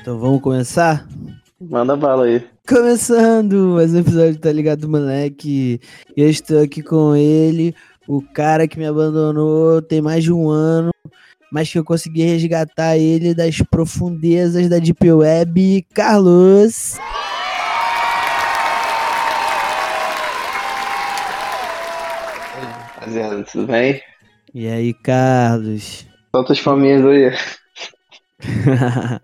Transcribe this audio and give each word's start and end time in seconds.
Então 0.00 0.18
vamos 0.18 0.42
começar? 0.42 1.08
Manda 1.58 1.96
bala 1.96 2.26
aí. 2.26 2.46
Começando 2.68 3.74
mais 3.74 3.94
um 3.94 4.00
episódio, 4.00 4.38
tá 4.38 4.52
ligado, 4.52 4.88
moleque? 4.88 5.80
Eu 6.16 6.28
estou 6.28 6.62
aqui 6.62 6.82
com 6.82 7.16
ele, 7.16 7.74
o 8.06 8.20
cara 8.20 8.68
que 8.68 8.78
me 8.78 8.86
abandonou 8.86 9.80
tem 9.80 10.02
mais 10.02 10.22
de 10.22 10.32
um 10.32 10.50
ano, 10.50 10.90
mas 11.50 11.72
que 11.72 11.78
eu 11.78 11.84
consegui 11.84 12.22
resgatar 12.22 12.98
ele 12.98 13.34
das 13.34 13.62
profundezas 13.62 14.68
da 14.68 14.78
Deep 14.78 15.10
Web, 15.10 15.86
Carlos. 15.94 16.98
Rapaziada, 23.04 23.44
tudo 23.44 23.66
bem? 23.66 24.00
E 24.54 24.66
aí, 24.66 24.94
Carlos? 24.94 26.06
Quantas 26.32 26.58
famílias 26.58 27.04
aí? 27.04 27.30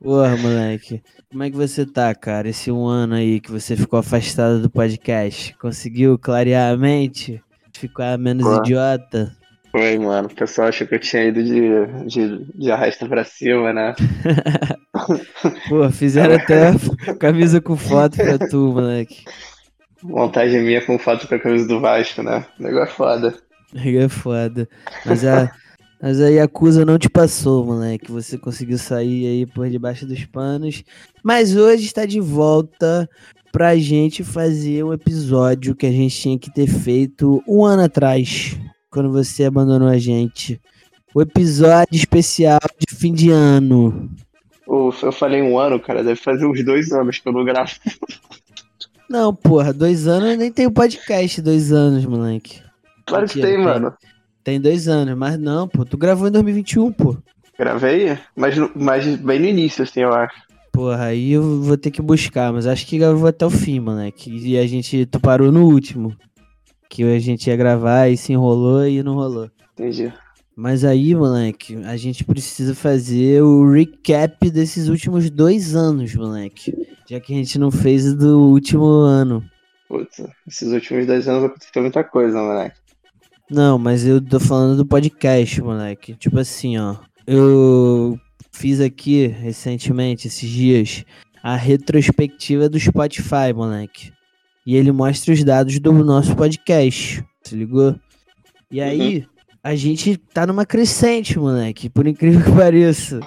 Porra, 0.00 0.36
moleque. 0.36 1.02
Como 1.28 1.42
é 1.42 1.50
que 1.50 1.56
você 1.56 1.84
tá, 1.84 2.14
cara? 2.14 2.48
Esse 2.48 2.70
um 2.70 2.86
ano 2.86 3.16
aí 3.16 3.40
que 3.40 3.50
você 3.50 3.76
ficou 3.76 3.98
afastado 3.98 4.62
do 4.62 4.70
podcast. 4.70 5.52
Conseguiu 5.58 6.16
clarear 6.16 6.72
a 6.72 6.76
mente? 6.76 7.42
Ficar 7.72 8.16
menos 8.16 8.44
Porra. 8.44 8.58
idiota? 8.58 9.36
Oi, 9.74 9.98
mano. 9.98 10.28
O 10.28 10.34
pessoal 10.34 10.68
achou 10.68 10.86
que 10.86 10.94
eu 10.94 11.00
tinha 11.00 11.24
ido 11.24 11.42
de, 11.42 12.06
de, 12.06 12.44
de 12.54 12.70
arrasta 12.70 13.08
pra 13.08 13.24
cima, 13.24 13.72
né? 13.72 13.96
Pô, 15.68 15.90
fizeram 15.90 16.36
até 16.36 16.70
camisa 17.18 17.60
com 17.60 17.76
foto 17.76 18.16
pra 18.16 18.38
tu, 18.38 18.72
moleque. 18.72 19.24
Montagem 20.02 20.62
minha 20.62 20.84
com 20.84 20.98
foto 20.98 21.26
com 21.26 21.34
a 21.34 21.38
camisa 21.38 21.66
do 21.66 21.80
Vasco, 21.80 22.22
né? 22.22 22.46
Negócio 22.58 22.94
foda. 22.94 23.34
É 23.74 24.08
foda. 24.08 24.66
Mas 25.04 25.26
a, 25.26 25.52
mas 26.00 26.20
a 26.22 26.28
Yakuza 26.28 26.86
não 26.86 26.98
te 26.98 27.08
passou, 27.08 27.66
moleque. 27.66 28.10
Você 28.10 28.38
conseguiu 28.38 28.78
sair 28.78 29.26
aí 29.26 29.46
por 29.46 29.68
debaixo 29.68 30.06
dos 30.06 30.24
panos. 30.24 30.82
Mas 31.22 31.54
hoje 31.54 31.84
está 31.84 32.06
de 32.06 32.18
volta 32.18 33.06
pra 33.52 33.76
gente 33.76 34.22
fazer 34.22 34.84
um 34.84 34.92
episódio 34.92 35.74
que 35.74 35.86
a 35.86 35.90
gente 35.90 36.18
tinha 36.18 36.38
que 36.38 36.52
ter 36.52 36.66
feito 36.66 37.42
um 37.46 37.64
ano 37.64 37.82
atrás, 37.82 38.56
quando 38.90 39.10
você 39.10 39.44
abandonou 39.44 39.88
a 39.88 39.98
gente. 39.98 40.60
O 41.14 41.20
episódio 41.20 41.96
especial 41.96 42.60
de 42.78 42.94
fim 42.94 43.12
de 43.12 43.30
ano. 43.30 44.08
Eu 44.66 45.12
falei 45.12 45.42
um 45.42 45.58
ano, 45.58 45.80
cara. 45.80 46.04
Deve 46.04 46.20
fazer 46.20 46.46
uns 46.46 46.64
dois 46.64 46.92
anos 46.92 47.18
que 47.18 47.28
eu 47.28 47.32
não 47.32 47.44
gravo. 47.44 47.72
Não, 49.08 49.34
porra, 49.34 49.72
dois 49.72 50.06
anos 50.06 50.36
nem 50.36 50.52
tem 50.52 50.66
o 50.66 50.70
podcast, 50.70 51.40
dois 51.40 51.72
anos, 51.72 52.04
moleque. 52.04 52.60
Claro 53.06 53.26
que 53.26 53.40
tem, 53.40 53.56
mano. 53.56 53.94
Tem 54.44 54.60
dois 54.60 54.86
anos, 54.86 55.16
mas 55.16 55.38
não, 55.38 55.66
pô. 55.66 55.84
Tu 55.84 55.96
gravou 55.96 56.28
em 56.28 56.30
2021, 56.30 56.92
pô. 56.92 57.16
Gravei, 57.58 58.18
mas, 58.36 58.54
mas 58.74 59.16
bem 59.16 59.38
no 59.40 59.46
início, 59.46 59.82
assim, 59.82 60.00
eu 60.00 60.12
acho. 60.12 60.36
Porra, 60.72 61.06
aí 61.06 61.32
eu 61.32 61.62
vou 61.62 61.76
ter 61.76 61.90
que 61.90 62.00
buscar, 62.00 62.52
mas 62.52 62.66
acho 62.66 62.86
que 62.86 62.98
gravou 62.98 63.26
até 63.26 63.44
o 63.44 63.50
fim, 63.50 63.80
moleque. 63.80 64.30
E 64.30 64.56
a 64.58 64.66
gente, 64.66 65.06
tu 65.06 65.18
parou 65.18 65.50
no 65.50 65.64
último. 65.64 66.14
Que 66.88 67.02
a 67.02 67.18
gente 67.18 67.48
ia 67.48 67.56
gravar 67.56 68.08
e 68.08 68.16
se 68.16 68.32
enrolou 68.32 68.86
e 68.86 69.02
não 69.02 69.14
rolou. 69.14 69.50
Entendi. 69.72 70.12
Mas 70.60 70.82
aí, 70.82 71.14
moleque, 71.14 71.76
a 71.84 71.96
gente 71.96 72.24
precisa 72.24 72.74
fazer 72.74 73.40
o 73.44 73.70
recap 73.70 74.50
desses 74.50 74.88
últimos 74.88 75.30
dois 75.30 75.76
anos, 75.76 76.12
moleque. 76.16 76.74
Já 77.08 77.20
que 77.20 77.32
a 77.32 77.36
gente 77.36 77.60
não 77.60 77.70
fez 77.70 78.12
do 78.12 78.40
último 78.50 78.84
ano. 78.84 79.48
Putz, 79.88 80.20
esses 80.48 80.72
últimos 80.72 81.06
dois 81.06 81.28
anos 81.28 81.44
aconteceu 81.44 81.80
muita 81.80 82.02
coisa, 82.02 82.42
moleque. 82.42 82.76
Não, 83.48 83.78
mas 83.78 84.04
eu 84.04 84.20
tô 84.20 84.40
falando 84.40 84.78
do 84.78 84.84
podcast, 84.84 85.62
moleque. 85.62 86.16
Tipo 86.16 86.40
assim, 86.40 86.76
ó. 86.76 86.96
Eu 87.24 88.18
fiz 88.50 88.80
aqui 88.80 89.28
recentemente, 89.28 90.26
esses 90.26 90.50
dias, 90.50 91.04
a 91.40 91.54
retrospectiva 91.54 92.68
do 92.68 92.80
Spotify, 92.80 93.52
moleque. 93.54 94.12
E 94.66 94.74
ele 94.74 94.90
mostra 94.90 95.32
os 95.32 95.44
dados 95.44 95.78
do 95.78 95.92
nosso 95.92 96.34
podcast. 96.34 97.24
Se 97.44 97.54
ligou? 97.54 97.94
E 98.72 98.80
aí, 98.80 99.24
a 99.68 99.76
gente 99.76 100.16
tá 100.16 100.46
numa 100.46 100.64
crescente, 100.64 101.38
moleque. 101.38 101.90
Por 101.90 102.06
incrível 102.06 102.42
que 102.42 102.50
pareça. 102.56 103.20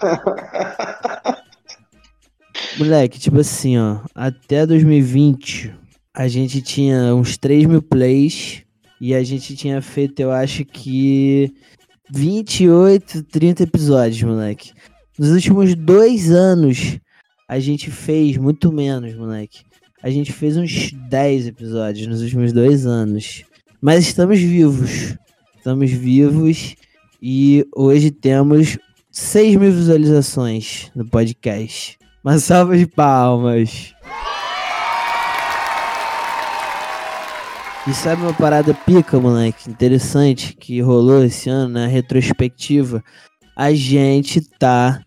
Moleque, 2.80 3.20
tipo 3.20 3.40
assim, 3.40 3.78
ó. 3.78 4.00
Até 4.16 4.66
2020, 4.66 5.72
a 6.12 6.28
gente 6.28 6.60
tinha 6.64 7.14
uns 7.14 7.38
3 7.38 7.66
mil 7.66 7.82
plays. 7.84 8.64
E 9.00 9.14
a 9.14 9.24
gente 9.24 9.56
tinha 9.56 9.84
feito, 9.84 10.20
eu 10.20 10.32
acho 10.32 10.66
que 10.66 11.54
28, 12.12 13.22
30 13.24 13.64
episódios, 13.64 14.24
moleque. 14.24 14.72
Nos 15.20 15.30
últimos 15.30 15.76
dois 15.76 16.32
anos, 16.32 16.98
a 17.48 17.60
gente 17.60 17.92
fez 17.92 18.38
muito 18.38 18.72
menos, 18.72 19.14
moleque. 19.14 19.62
A 20.02 20.10
gente 20.10 20.34
fez 20.34 20.58
uns 20.58 20.92
10 21.08 21.48
episódios 21.48 22.08
nos 22.08 22.22
últimos 22.24 22.52
dois 22.52 22.88
anos. 22.88 23.44
Mas 23.80 24.08
estamos 24.08 24.40
vivos. 24.40 25.16
Estamos 25.62 25.92
vivos. 25.92 26.76
E 27.22 27.68
hoje 27.76 28.10
temos 28.10 28.80
6 29.12 29.58
mil 29.58 29.72
visualizações 29.72 30.92
no 30.96 31.06
podcast. 31.06 32.00
Uma 32.24 32.40
salva 32.40 32.76
de 32.76 32.88
palmas. 32.88 33.94
E 37.88 37.94
sabe 37.94 38.24
uma 38.24 38.34
parada 38.34 38.74
pica, 38.74 39.20
moleque? 39.20 39.70
Interessante 39.70 40.56
que 40.56 40.82
rolou 40.82 41.24
esse 41.24 41.48
ano 41.48 41.76
na 41.76 41.86
retrospectiva. 41.86 43.04
A 43.56 43.72
gente 43.72 44.42
tá 44.58 45.04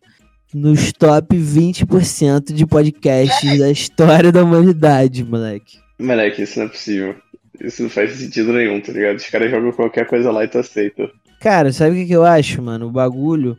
nos 0.55 0.93
top 0.93 1.37
20% 1.37 2.53
de 2.53 2.65
podcasts 2.65 3.59
da 3.59 3.73
história 3.73 4.31
da 4.31 4.45
humanidade, 4.45 5.25
moleque. 5.25 5.79
Moleque, 5.99 6.43
isso 6.43 6.61
não 6.61 6.67
é 6.67 6.69
possível. 6.69 7.24
Isso 7.61 7.83
não 7.83 7.91
faz 7.91 8.13
sentido 8.13 8.53
nenhum, 8.53 8.81
tá 8.81 8.93
ligado? 8.93 9.17
Os 9.17 9.29
caras 9.29 9.51
jogam 9.51 9.73
qualquer 9.73 10.07
coisa 10.07 10.31
lá 10.31 10.45
e 10.45 10.49
tu 10.49 10.59
aceita. 10.59 11.11
Cara, 11.41 11.73
sabe 11.73 11.93
o 11.93 11.95
que, 12.01 12.07
que 12.07 12.17
eu 12.17 12.25
acho, 12.25 12.63
mano? 12.63 12.87
O 12.87 12.91
bagulho 12.91 13.57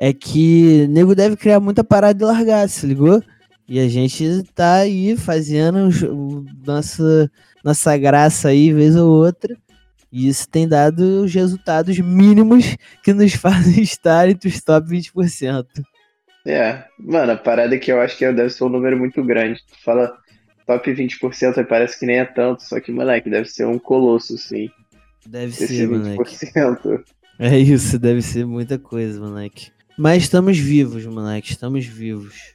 é 0.00 0.12
que 0.12 0.86
nego 0.88 1.14
deve 1.14 1.36
criar 1.36 1.60
muita 1.60 1.82
parada 1.84 2.22
e 2.22 2.26
largar, 2.26 2.68
se 2.68 2.86
ligou? 2.86 3.22
E 3.68 3.80
a 3.80 3.88
gente 3.88 4.42
tá 4.54 4.76
aí 4.76 5.16
fazendo 5.16 5.88
nossa, 6.66 7.30
nossa 7.64 7.96
graça 7.96 8.48
aí, 8.48 8.72
vez 8.72 8.94
ou 8.96 9.10
outra. 9.10 9.56
E 10.12 10.28
isso 10.28 10.48
tem 10.48 10.68
dado 10.68 11.24
os 11.24 11.34
resultados 11.34 11.98
mínimos 11.98 12.76
que 13.02 13.12
nos 13.12 13.32
fazem 13.34 13.82
estar 13.82 14.28
entre 14.28 14.48
os 14.48 14.60
top 14.60 14.88
20%. 14.88 15.66
É, 16.46 16.84
mano, 16.98 17.32
a 17.32 17.36
parada 17.36 17.74
é 17.74 17.78
que 17.78 17.90
eu 17.90 18.00
acho 18.00 18.16
que 18.18 18.30
deve 18.30 18.50
ser 18.50 18.64
um 18.64 18.68
número 18.68 18.98
muito 18.98 19.24
grande. 19.24 19.60
Tu 19.66 19.82
fala 19.82 20.14
top 20.66 20.92
20%, 20.92 21.58
aí 21.58 21.64
parece 21.64 21.98
que 21.98 22.06
nem 22.06 22.18
é 22.18 22.24
tanto, 22.24 22.62
só 22.62 22.80
que, 22.80 22.92
moleque, 22.92 23.30
deve 23.30 23.48
ser 23.48 23.66
um 23.66 23.78
colosso, 23.78 24.36
sim. 24.38 24.70
Deve 25.26 25.52
Esse 25.52 25.68
ser, 25.68 25.88
moleque. 25.88 26.22
20%. 26.22 27.04
É 27.38 27.58
isso, 27.58 27.98
deve 27.98 28.22
ser 28.22 28.46
muita 28.46 28.78
coisa, 28.78 29.20
moleque. 29.20 29.72
Mas 29.98 30.24
estamos 30.24 30.58
vivos, 30.58 31.04
moleque, 31.06 31.50
estamos 31.50 31.84
vivos. 31.84 32.54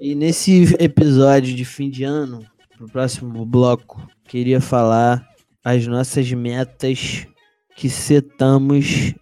E 0.00 0.14
nesse 0.14 0.74
episódio 0.78 1.54
de 1.54 1.64
fim 1.64 1.88
de 1.88 2.04
ano, 2.04 2.44
pro 2.76 2.88
próximo 2.88 3.44
bloco, 3.46 4.06
queria 4.24 4.60
falar 4.60 5.26
as 5.64 5.86
nossas 5.86 6.30
metas 6.32 7.26
que 7.76 7.88
setamos 7.88 9.14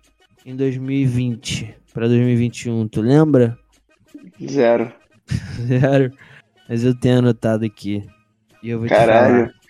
em 0.45 0.57
2020 0.57 1.75
para 1.93 2.09
2021. 2.09 2.89
Tu 2.89 3.01
lembra? 3.01 3.59
Zero. 4.43 4.93
Zero. 5.67 6.13
Mas 6.69 6.85
eu 6.85 6.99
tenho 6.99 7.19
anotado 7.19 7.65
aqui. 7.65 8.07
E 8.63 8.71
eu 8.71 8.79
vou 8.79 8.89
te 8.89 8.95
Caralho. 8.95 9.47
falar. 9.47 9.61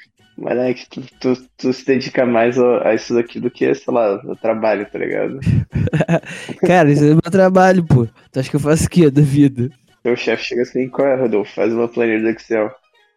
Moleque, 0.40 0.88
tu, 0.88 1.02
tu, 1.20 1.36
tu 1.58 1.72
se 1.72 1.84
dedica 1.84 2.24
mais 2.24 2.58
a, 2.58 2.94
isso 2.94 3.14
daqui 3.14 3.38
do 3.38 3.50
que, 3.50 3.74
sei 3.74 3.92
lá, 3.92 4.14
o 4.24 4.34
trabalho, 4.34 4.86
tá 4.90 4.98
ligado? 4.98 5.38
Cara, 6.66 6.90
isso 6.90 7.04
é 7.04 7.08
meu 7.08 7.20
trabalho, 7.20 7.84
pô. 7.84 8.06
Tu 8.32 8.40
acha 8.40 8.48
que 8.48 8.56
eu 8.56 8.60
faço 8.60 8.86
o 8.86 8.88
quê 8.88 9.10
da 9.10 9.20
vida? 9.20 9.68
Teu 10.02 10.16
chefe 10.16 10.44
chega 10.44 10.62
assim, 10.62 10.88
qual 10.88 11.06
é, 11.06 11.14
Rodolfo? 11.14 11.52
Faz 11.52 11.72
uma 11.74 11.86
planilha 11.86 12.20
do 12.20 12.28
Excel. 12.30 12.70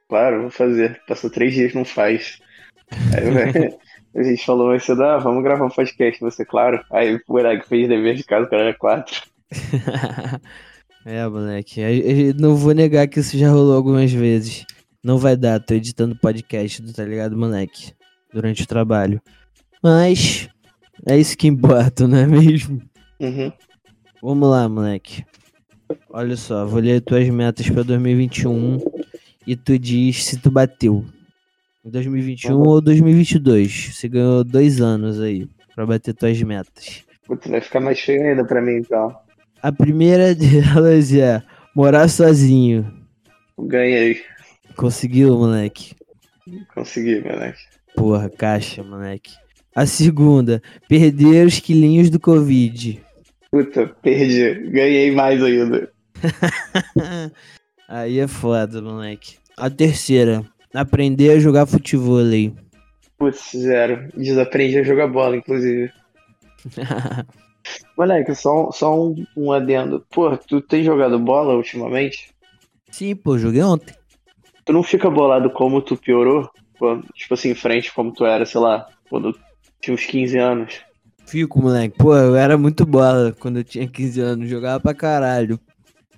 Claro, 0.10 0.42
vou 0.42 0.52
fazer. 0.52 1.00
Passou 1.08 1.30
três 1.30 1.54
dias, 1.54 1.74
não 1.74 1.86
faz. 1.86 2.40
Aí 3.16 3.72
a 4.20 4.24
gente 4.24 4.46
falou 4.46 4.68
mais 4.68 4.84
cedo, 4.84 5.04
ah, 5.04 5.18
vamos 5.18 5.44
gravar 5.44 5.66
um 5.66 5.70
podcast, 5.70 6.20
você, 6.20 6.44
claro. 6.44 6.84
Aí 6.92 7.16
o 7.16 7.22
moleque 7.28 7.70
fez 7.70 7.88
dever 7.88 8.16
de 8.16 8.24
casa, 8.26 8.46
o 8.46 8.50
cara 8.50 8.64
era 8.64 8.74
quatro. 8.74 9.22
é, 11.06 11.26
moleque. 11.26 11.80
Eu, 11.80 11.90
eu 11.90 12.34
não 12.36 12.56
vou 12.56 12.74
negar 12.74 13.08
que 13.08 13.22
isso 13.22 13.38
já 13.38 13.50
rolou 13.50 13.78
algumas 13.78 14.12
vezes. 14.12 14.66
Não 15.04 15.18
vai 15.18 15.36
dar, 15.36 15.60
tô 15.60 15.74
editando 15.74 16.16
podcast 16.16 16.82
do 16.82 16.94
Tá 16.94 17.04
Ligado, 17.04 17.38
moleque? 17.38 17.92
Durante 18.34 18.64
o 18.64 18.68
trabalho. 18.68 19.22
Mas 19.84 20.48
é 21.06 21.18
isso 21.18 21.38
que 21.38 21.46
importa, 21.46 22.08
não 22.08 22.18
é 22.18 22.26
mesmo? 22.26 22.82
Uhum. 23.20 23.52
Vamos 24.22 24.50
lá, 24.50 24.70
moleque. 24.70 25.26
Olha 26.10 26.38
só, 26.38 26.66
vou 26.66 26.80
ler 26.80 27.02
tuas 27.02 27.28
metas 27.28 27.70
pra 27.70 27.84
2021 27.84 28.80
e 29.46 29.58
tu 29.58 29.78
diz 29.78 30.24
se 30.24 30.38
tu 30.38 30.50
bateu. 30.50 31.04
Em 31.86 31.90
2021 31.90 32.58
ou 32.58 32.80
2022. 32.80 33.92
Você 33.94 34.08
ganhou 34.08 34.42
dois 34.46 34.80
anos 34.80 35.20
aí 35.20 35.50
pra 35.76 35.86
bater 35.86 36.14
tuas 36.14 36.42
metas. 36.42 37.04
Putz, 37.28 37.50
vai 37.50 37.60
ficar 37.60 37.82
mais 37.82 38.00
feio 38.00 38.24
ainda 38.24 38.46
pra 38.46 38.62
mim, 38.62 38.78
então. 38.78 39.14
A 39.62 39.70
primeira 39.70 40.34
delas 40.36 41.14
é 41.14 41.44
morar 41.76 42.08
sozinho. 42.08 42.90
Ganhei. 43.60 44.22
Conseguiu, 44.76 45.38
moleque? 45.38 45.96
Consegui, 46.74 47.22
moleque. 47.22 47.62
Porra, 47.96 48.30
caixa, 48.30 48.84
moleque. 48.84 49.34
A 49.76 49.86
segunda, 49.86 50.62
perder 50.88 51.48
os 51.48 51.60
quilinhos 51.60 52.10
do 52.10 52.20
Covid. 52.20 53.02
Puta, 53.50 53.88
perdi. 54.02 54.70
Ganhei 54.70 55.12
mais 55.12 55.42
ainda. 55.44 55.92
Aí 57.88 58.20
é 58.20 58.28
foda, 58.28 58.82
moleque. 58.82 59.38
A 59.58 59.70
terceira, 59.70 60.44
aprender 60.74 61.32
a 61.32 61.40
jogar 61.40 61.66
futebol 61.68 62.18
aí. 62.18 62.54
Putz, 63.18 63.52
zero. 63.56 64.10
Desaprendi 64.18 64.80
a 64.80 64.84
jogar 64.84 65.08
bola, 65.08 65.38
inclusive. 65.38 65.92
Moleque, 67.98 68.34
só, 68.36 68.72
só 68.72 69.00
um, 69.00 69.26
um 69.38 69.52
adendo. 69.52 70.06
Pô, 70.10 70.36
tu 70.38 70.60
tem 70.62 70.84
jogado 70.84 71.20
bola 71.20 71.56
ultimamente? 71.56 72.34
Sim, 72.92 73.16
pô, 73.16 73.38
joguei 73.38 73.62
ontem. 73.62 73.94
Tu 74.66 74.74
não 74.74 74.84
fica 74.84 75.10
bolado 75.10 75.50
como 75.50 75.82
tu 75.82 75.98
piorou? 75.98 76.50
Quando, 76.78 77.06
tipo 77.14 77.34
assim, 77.34 77.52
em 77.52 77.56
frente 77.56 77.94
como 77.94 78.12
tu 78.14 78.26
era, 78.26 78.46
sei 78.46 78.60
lá, 78.60 78.88
quando 79.10 79.38
tinha 79.82 79.94
uns 79.94 80.06
15 80.06 80.38
anos. 80.38 80.82
Fico, 81.26 81.62
moleque. 81.62 81.98
Pô, 81.98 82.16
eu 82.16 82.36
era 82.36 82.58
muito 82.58 82.86
bola 82.86 83.34
quando 83.40 83.58
eu 83.58 83.64
tinha 83.64 83.88
15 83.88 84.22
anos. 84.22 84.50
Jogava 84.50 84.80
pra 84.80 84.94
caralho. 84.94 85.60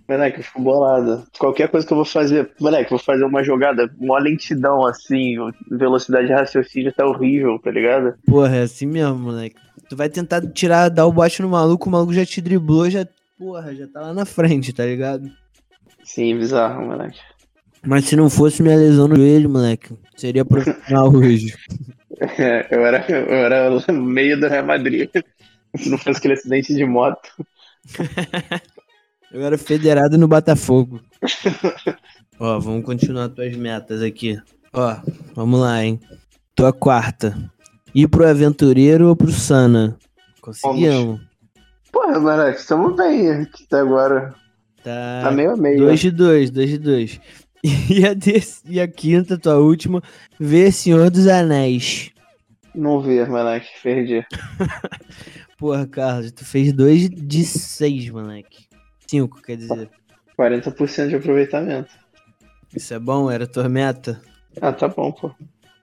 Moleque, 0.08 0.40
eu 0.40 0.44
fico 0.44 0.62
bolado. 0.62 1.26
Qualquer 1.38 1.68
coisa 1.70 1.86
que 1.86 1.92
eu 1.92 1.98
vou 1.98 2.06
fazer, 2.06 2.52
moleque, 2.60 2.92
vou 2.92 3.00
fazer 3.00 3.24
uma 3.24 3.44
jogada, 3.44 3.92
uma 4.00 4.20
lentidão 4.20 4.86
assim, 4.86 5.36
velocidade 5.70 6.28
de 6.28 6.34
raciocínio 6.34 6.94
tá 6.94 7.06
horrível, 7.08 7.58
tá 7.58 7.72
ligado? 7.72 8.14
Porra, 8.26 8.58
é 8.58 8.62
assim 8.62 8.86
mesmo, 8.86 9.18
moleque. 9.18 9.56
Tu 9.90 9.96
vai 9.96 10.08
tentar 10.08 10.42
tirar, 10.52 10.90
dar 10.90 11.08
o 11.08 11.12
bote 11.12 11.42
no 11.42 11.50
maluco, 11.50 11.90
o 11.90 11.92
maluco 11.92 12.14
já 12.14 12.26
te 12.26 12.40
driblou, 12.40 12.90
já. 12.90 13.08
Porra, 13.38 13.74
já 13.74 13.88
tá 13.88 14.00
lá 14.00 14.14
na 14.14 14.26
frente, 14.26 14.72
tá 14.72 14.86
ligado? 14.86 15.30
Sim, 16.04 16.38
bizarro, 16.38 16.86
moleque. 16.86 17.20
Mas 17.86 18.06
se 18.06 18.16
não 18.16 18.30
fosse 18.30 18.62
minha 18.64 18.76
lesão 18.76 19.08
no 19.08 19.16
joelho, 19.16 19.50
moleque, 19.50 19.94
seria 20.16 20.44
profissional 20.46 21.10
hoje. 21.14 21.54
É, 22.20 22.68
eu 22.72 22.86
era, 22.86 23.06
eu 23.12 23.36
era 23.36 23.70
meio 23.94 24.40
do 24.40 24.48
Real 24.48 24.66
Madrid. 24.66 25.10
Se 25.78 25.90
não 25.90 25.98
fosse 25.98 26.18
aquele 26.20 26.34
acidente 26.36 26.74
de 26.74 26.86
moto. 26.86 27.30
Eu 29.32 29.42
era 29.44 29.58
federado 29.58 30.18
no 30.18 30.28
Botafogo. 30.28 31.02
Ó, 32.40 32.60
vamos 32.60 32.86
continuar 32.86 33.30
tuas 33.30 33.56
metas 33.56 34.02
aqui. 34.02 34.40
Ó, 34.74 34.96
vamos 35.34 35.60
lá, 35.60 35.84
hein. 35.84 36.00
Tua 36.56 36.72
quarta. 36.72 37.38
Ir 37.94 38.08
pro 38.08 38.28
aventureiro 38.28 39.08
ou 39.08 39.16
pro 39.16 39.32
Sana? 39.32 39.98
Conseguimos. 40.42 41.22
Porra, 41.92 42.20
moleque, 42.20 42.60
estamos 42.60 42.96
bem 42.96 43.30
aqui 43.32 43.64
até 43.68 43.80
agora. 43.80 44.34
Tá, 44.84 45.22
Tá 45.24 45.32
meio 45.32 45.52
a 45.52 45.58
meio. 45.58 45.80
dois 45.80 46.00
de 46.00 46.12
dois, 46.12 46.52
dois 46.52 46.70
de 46.70 46.78
dois. 46.78 47.20
E 47.90 48.06
a, 48.06 48.16
e 48.66 48.80
a 48.80 48.88
quinta, 48.88 49.38
tua 49.38 49.58
última, 49.58 50.02
ver 50.40 50.72
Senhor 50.72 51.10
dos 51.10 51.28
Anéis. 51.28 52.12
Não 52.76 53.02
vi, 53.02 53.26
moleque, 53.26 53.68
perdi. 53.82 54.26
Porra, 55.58 55.88
Carlos, 55.88 56.32
tu 56.32 56.46
fez 56.46 56.72
dois 56.74 57.10
de 57.10 57.44
seis, 57.44 58.10
moleque. 58.10 58.68
Cinco, 59.08 59.42
quer 59.42 59.58
dizer. 59.58 59.90
40% 60.38 61.08
de 61.08 61.16
aproveitamento. 61.16 61.90
Isso 62.76 62.94
é 62.94 63.00
bom? 63.00 63.32
Era 63.32 63.48
tua 63.48 63.70
meta? 63.70 64.22
Ah, 64.62 64.74
tá 64.74 64.88
bom, 64.88 65.12
pô. 65.12 65.32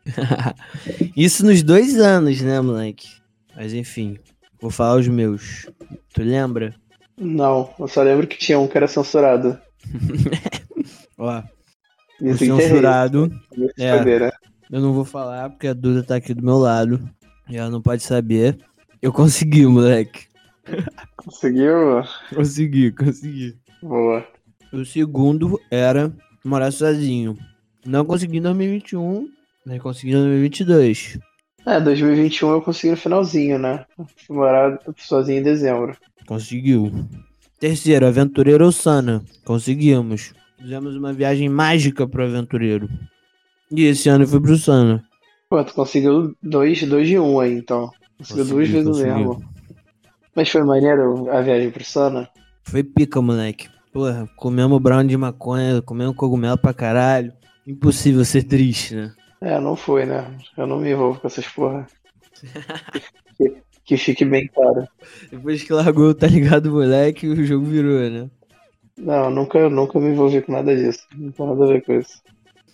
Isso 1.16 1.44
nos 1.44 1.62
dois 1.62 1.98
anos, 1.98 2.40
né, 2.42 2.60
moleque? 2.60 3.08
Mas 3.56 3.72
enfim, 3.72 4.18
vou 4.60 4.70
falar 4.70 4.96
os 4.96 5.08
meus. 5.08 5.66
Tu 6.12 6.22
lembra? 6.22 6.74
Não, 7.18 7.72
eu 7.78 7.88
só 7.88 8.02
lembro 8.02 8.26
que 8.26 8.38
tinha 8.38 8.58
um 8.58 8.68
que 8.68 8.76
era 8.76 8.86
censurado. 8.86 9.58
Ó, 11.16 11.42
o 12.22 12.30
Isso 12.30 12.44
enterrei. 12.44 12.68
censurado, 12.68 13.32
Isso 13.56 13.72
É. 13.78 14.02
foi, 14.02 14.18
né? 14.20 14.30
eu 14.70 14.80
não 14.80 14.92
vou 14.92 15.04
falar 15.04 15.50
porque 15.50 15.66
a 15.68 15.72
Duda 15.74 16.02
tá 16.02 16.16
aqui 16.16 16.32
do 16.34 16.44
meu 16.44 16.56
lado. 16.58 17.00
E 17.48 17.56
ela 17.56 17.68
não 17.70 17.82
pode 17.82 18.02
saber. 18.02 18.56
Eu 19.02 19.12
consegui, 19.12 19.66
moleque. 19.66 20.26
Conseguiu? 21.16 22.02
Consegui, 22.34 22.92
consegui. 22.92 23.56
Boa. 23.82 24.24
O 24.72 24.84
segundo 24.84 25.60
era 25.70 26.12
morar 26.44 26.70
sozinho. 26.70 27.36
Não 27.84 28.04
consegui 28.04 28.38
em 28.38 28.42
2021, 28.42 29.28
mas 29.66 29.82
consegui 29.82 30.10
em 30.12 30.14
2022. 30.14 31.18
É, 31.66 31.80
2021 31.80 32.50
eu 32.52 32.62
consegui 32.62 32.92
no 32.92 32.96
finalzinho, 32.96 33.58
né? 33.58 33.84
Fui 34.26 34.36
morar 34.36 34.78
sozinho 34.96 35.40
em 35.40 35.42
dezembro. 35.42 35.96
Conseguiu. 36.26 36.90
Terceiro, 37.58 38.06
aventureiro 38.06 38.70
Sana. 38.72 39.22
Conseguimos. 39.44 40.32
Fizemos 40.62 40.94
uma 40.94 41.12
viagem 41.12 41.48
mágica 41.48 42.06
pro 42.06 42.22
aventureiro. 42.22 42.88
E 43.68 43.82
esse 43.82 44.08
ano 44.08 44.22
eu 44.22 44.28
fui 44.28 44.40
pro 44.40 44.56
Sana. 44.56 45.02
Pô, 45.50 45.62
tu 45.64 45.74
conseguiu 45.74 46.36
dois, 46.40 46.80
dois 46.84 47.08
de 47.08 47.18
um 47.18 47.40
aí, 47.40 47.54
então. 47.54 47.90
Conseguiu 48.16 48.44
duas 48.44 48.68
vezes 48.68 48.86
o 48.86 49.02
mesmo. 49.02 49.44
Mas 50.36 50.48
foi 50.48 50.62
maneiro 50.62 51.28
a 51.32 51.40
viagem 51.40 51.68
pro 51.68 51.84
Sana? 51.84 52.28
Foi 52.62 52.84
pica, 52.84 53.20
moleque. 53.20 53.68
Porra, 53.92 54.30
comemos 54.36 54.80
brown 54.80 55.04
de 55.04 55.16
maconha, 55.16 55.82
comemos 55.82 56.14
cogumelo 56.14 56.56
pra 56.56 56.72
caralho. 56.72 57.32
Impossível 57.66 58.24
ser 58.24 58.44
triste, 58.44 58.94
né? 58.94 59.12
É, 59.40 59.58
não 59.58 59.74
foi, 59.74 60.06
né? 60.06 60.32
Eu 60.56 60.68
não 60.68 60.78
me 60.78 60.92
envolvo 60.92 61.18
com 61.18 61.26
essas 61.26 61.48
porra. 61.48 61.88
que, 63.36 63.56
que 63.84 63.96
fique 63.96 64.24
bem 64.24 64.46
claro. 64.46 64.86
Depois 65.28 65.64
que 65.64 65.72
largou 65.72 66.10
o 66.10 66.14
tá 66.14 66.28
ligado, 66.28 66.70
moleque, 66.70 67.26
o 67.26 67.44
jogo 67.44 67.66
virou, 67.66 68.08
né? 68.08 68.30
Não, 68.98 69.30
nunca, 69.30 69.68
nunca 69.68 69.98
me 69.98 70.10
envolvi 70.10 70.42
com 70.42 70.52
nada 70.52 70.74
disso. 70.76 71.06
Não 71.16 71.30
tem 71.32 71.46
nada 71.46 71.64
a 71.64 71.66
ver 71.68 71.84
com 71.84 71.92
isso. 71.94 72.22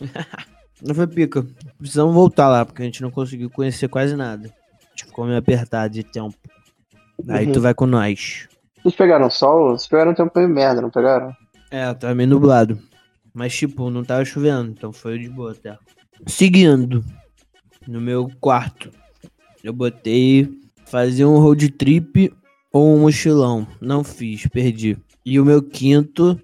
Não 0.81 0.94
foi 0.94 1.06
pica. 1.09 1.44
Precisamos 1.76 2.15
voltar 2.15 2.49
lá, 2.49 2.65
porque 2.65 2.82
a 2.82 2.85
gente 2.85 3.03
não 3.03 3.11
conseguiu 3.11 3.50
conhecer 3.50 3.88
quase 3.88 4.15
nada. 4.15 4.47
A 4.47 4.91
gente 4.91 5.06
ficou 5.06 5.25
meio 5.25 5.37
apertado 5.37 5.93
de 5.93 6.05
tempo. 6.05 6.37
Aí 7.29 7.47
Uhum. 7.47 7.53
tu 7.53 7.61
vai 7.61 7.75
com 7.75 7.85
nós. 7.85 8.49
Vocês 8.81 8.94
pegaram 8.94 9.29
sol? 9.29 9.70
Vocês 9.70 9.88
pegaram 9.88 10.15
tempo 10.15 10.31
meio 10.37 10.49
merda, 10.49 10.81
não 10.81 10.88
pegaram? 10.88 11.35
É, 11.73 11.93
tava 11.94 12.15
meio 12.15 12.29
nublado. 12.29 12.79
Mas, 13.35 13.56
tipo, 13.56 13.91
não 13.91 14.05
tava 14.05 14.25
chovendo, 14.25 14.70
então 14.70 14.93
foi 14.93 15.19
de 15.19 15.29
boa 15.29 15.50
até. 15.50 15.77
Seguindo, 16.29 17.05
no 17.89 18.01
meu 18.01 18.31
quarto, 18.41 18.89
eu 19.65 19.72
botei 19.72 20.48
fazer 20.87 21.25
um 21.25 21.41
road 21.41 21.70
trip 21.72 22.32
ou 22.72 22.94
um 22.94 23.01
mochilão. 23.01 23.67
Não 23.81 24.05
fiz, 24.05 24.46
perdi. 24.46 24.96
E 25.31 25.39
o 25.39 25.44
meu 25.44 25.63
quinto 25.63 26.41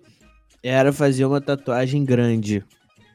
era 0.62 0.92
fazer 0.92 1.24
uma 1.24 1.40
tatuagem 1.40 2.04
grande. 2.04 2.62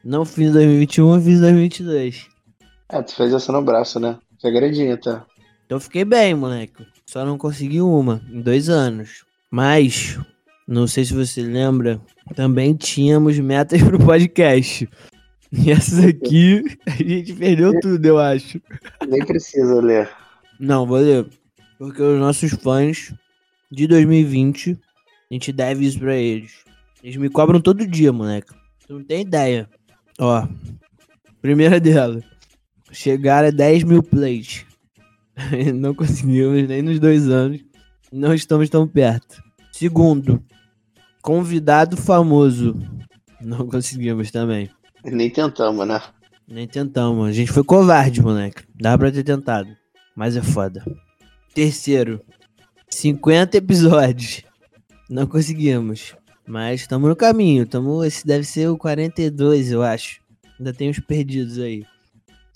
Não 0.04 0.24
fiz 0.24 0.48
em 0.48 0.52
2021, 0.52 1.14
eu 1.14 1.20
fiz 1.20 1.36
em 1.36 1.42
2022. 1.42 2.28
É, 2.88 3.00
tu 3.00 3.14
fez 3.14 3.32
essa 3.32 3.52
no 3.52 3.62
braço, 3.62 4.00
né? 4.00 4.18
Que 4.40 4.48
agradinha, 4.48 4.96
tá? 4.96 5.24
Então 5.64 5.76
eu 5.76 5.80
fiquei 5.80 6.04
bem, 6.04 6.34
moleque. 6.34 6.84
Só 7.06 7.24
não 7.24 7.38
consegui 7.38 7.80
uma 7.80 8.20
em 8.32 8.40
dois 8.40 8.68
anos. 8.68 9.24
Mas, 9.48 10.18
não 10.66 10.88
sei 10.88 11.04
se 11.04 11.14
você 11.14 11.40
lembra, 11.40 12.00
também 12.34 12.74
tínhamos 12.74 13.38
metas 13.38 13.80
pro 13.80 14.04
podcast. 14.04 14.90
E 15.52 15.70
essas 15.70 16.04
aqui, 16.04 16.64
a 16.84 16.90
gente 16.90 17.32
perdeu 17.34 17.78
tudo, 17.78 18.04
eu 18.04 18.18
acho. 18.18 18.60
Nem 19.08 19.24
precisa 19.24 19.80
ler. 19.80 20.10
Não, 20.58 20.84
vou 20.84 20.98
ler. 20.98 21.28
Porque 21.78 22.02
os 22.02 22.18
nossos 22.18 22.50
fãs 22.54 23.14
de 23.70 23.86
2020, 23.86 24.76
a 25.30 25.34
gente 25.34 25.52
deve 25.52 25.86
isso 25.86 25.98
pra 25.98 26.16
eles. 26.16 26.64
Eles 27.02 27.16
me 27.16 27.30
cobram 27.30 27.60
todo 27.60 27.86
dia, 27.86 28.12
moleque. 28.12 28.52
Tu 28.86 28.94
não 28.94 29.04
tem 29.04 29.22
ideia. 29.22 29.68
Ó, 30.18 30.46
primeira 31.40 31.78
dela. 31.78 32.20
Chegar 32.90 33.44
a 33.44 33.50
10 33.50 33.84
mil 33.84 34.02
plays. 34.02 34.66
não 35.74 35.94
conseguimos 35.94 36.66
nem 36.68 36.82
nos 36.82 36.98
dois 36.98 37.28
anos. 37.28 37.60
Não 38.12 38.34
estamos 38.34 38.68
tão 38.68 38.88
perto. 38.88 39.40
Segundo, 39.70 40.42
convidado 41.22 41.96
famoso. 41.96 42.76
Não 43.40 43.68
conseguimos 43.68 44.32
também. 44.32 44.68
Nem 45.04 45.30
tentamos, 45.30 45.86
né? 45.86 46.02
Nem 46.46 46.66
tentamos. 46.66 47.28
A 47.28 47.32
gente 47.32 47.52
foi 47.52 47.62
covarde, 47.62 48.20
moleque. 48.20 48.64
Dá 48.74 48.98
pra 48.98 49.12
ter 49.12 49.22
tentado. 49.22 49.70
Mas 50.16 50.36
é 50.36 50.42
foda. 50.42 50.84
Terceiro, 51.54 52.20
50 52.90 53.56
episódios. 53.56 54.42
Não 55.10 55.26
conseguimos. 55.26 56.14
Mas 56.46 56.82
estamos 56.82 57.08
no 57.08 57.16
caminho. 57.16 57.66
Tamo, 57.66 58.02
esse 58.04 58.26
deve 58.26 58.44
ser 58.44 58.68
o 58.68 58.78
42, 58.78 59.70
eu 59.72 59.82
acho. 59.82 60.20
Ainda 60.58 60.72
tem 60.72 60.88
uns 60.90 60.98
perdidos 61.00 61.58
aí. 61.58 61.84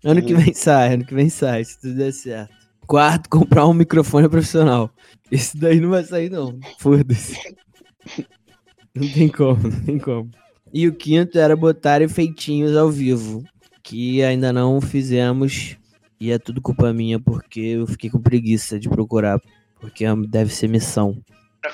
Ano 0.05 0.23
que 0.23 0.35
Uhum. 0.35 0.41
vem 0.41 0.55
sai, 0.55 0.95
ano 0.95 1.05
que 1.05 1.15
vem 1.15 1.29
sai, 1.29 1.65
se 1.65 1.81
tudo 1.81 1.95
der 1.95 2.13
certo. 2.13 2.53
Quarto, 2.87 3.29
comprar 3.31 3.67
um 3.67 3.73
microfone 3.75 4.29
profissional. 4.29 4.91
Esse 5.31 5.57
daí 5.57 5.81
não 5.81 5.89
vai 5.91 6.05
sair, 6.05 6.31
não. 6.31 6.59
Foda-se. 6.79 7.57
Não 8.95 9.09
tem 9.13 9.29
como, 9.29 9.63
não 9.69 9.81
tem 9.85 9.99
como. 9.99 10.31
E 10.73 10.87
o 10.87 10.95
quinto 10.95 11.39
era 11.39 11.57
botar 11.57 12.03
efeitinhos 12.03 12.77
ao 12.77 12.91
vivo. 12.91 13.43
que 13.83 14.23
ainda 14.23 14.51
não 14.51 14.81
fizemos 14.81 15.77
e 16.19 16.31
é 16.31 16.39
tudo 16.39 16.63
culpa 16.63 16.91
minha 16.93 17.21
porque 17.21 17.61
eu 17.61 17.87
fiquei 17.87 18.09
com 18.09 18.19
preguiça 18.19 18.81
de 18.81 18.89
procurar, 18.89 19.39
porque 19.79 20.05
deve 20.29 20.55
ser 20.55 20.69
missão. 20.69 21.19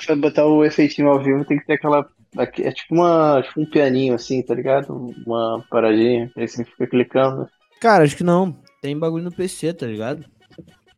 Pra 0.05 0.15
botar 0.15 0.45
o 0.45 0.63
efeitinho 0.63 1.09
ao 1.09 1.21
vivo 1.21 1.45
tem 1.45 1.59
que 1.59 1.65
ter 1.65 1.73
aquela. 1.73 2.07
É 2.37 2.71
tipo, 2.71 2.95
uma, 2.95 3.41
tipo 3.43 3.61
um 3.61 3.65
pianinho 3.65 4.13
assim, 4.13 4.41
tá 4.41 4.55
ligado? 4.55 5.13
Uma 5.25 5.63
paradinha, 5.69 6.31
aí 6.35 6.47
você 6.47 6.63
fica 6.63 6.87
clicando. 6.87 7.47
Cara, 7.81 8.03
acho 8.03 8.15
que 8.15 8.23
não. 8.23 8.55
Tem 8.81 8.97
bagulho 8.97 9.23
no 9.23 9.31
PC, 9.31 9.73
tá 9.73 9.85
ligado? 9.85 10.25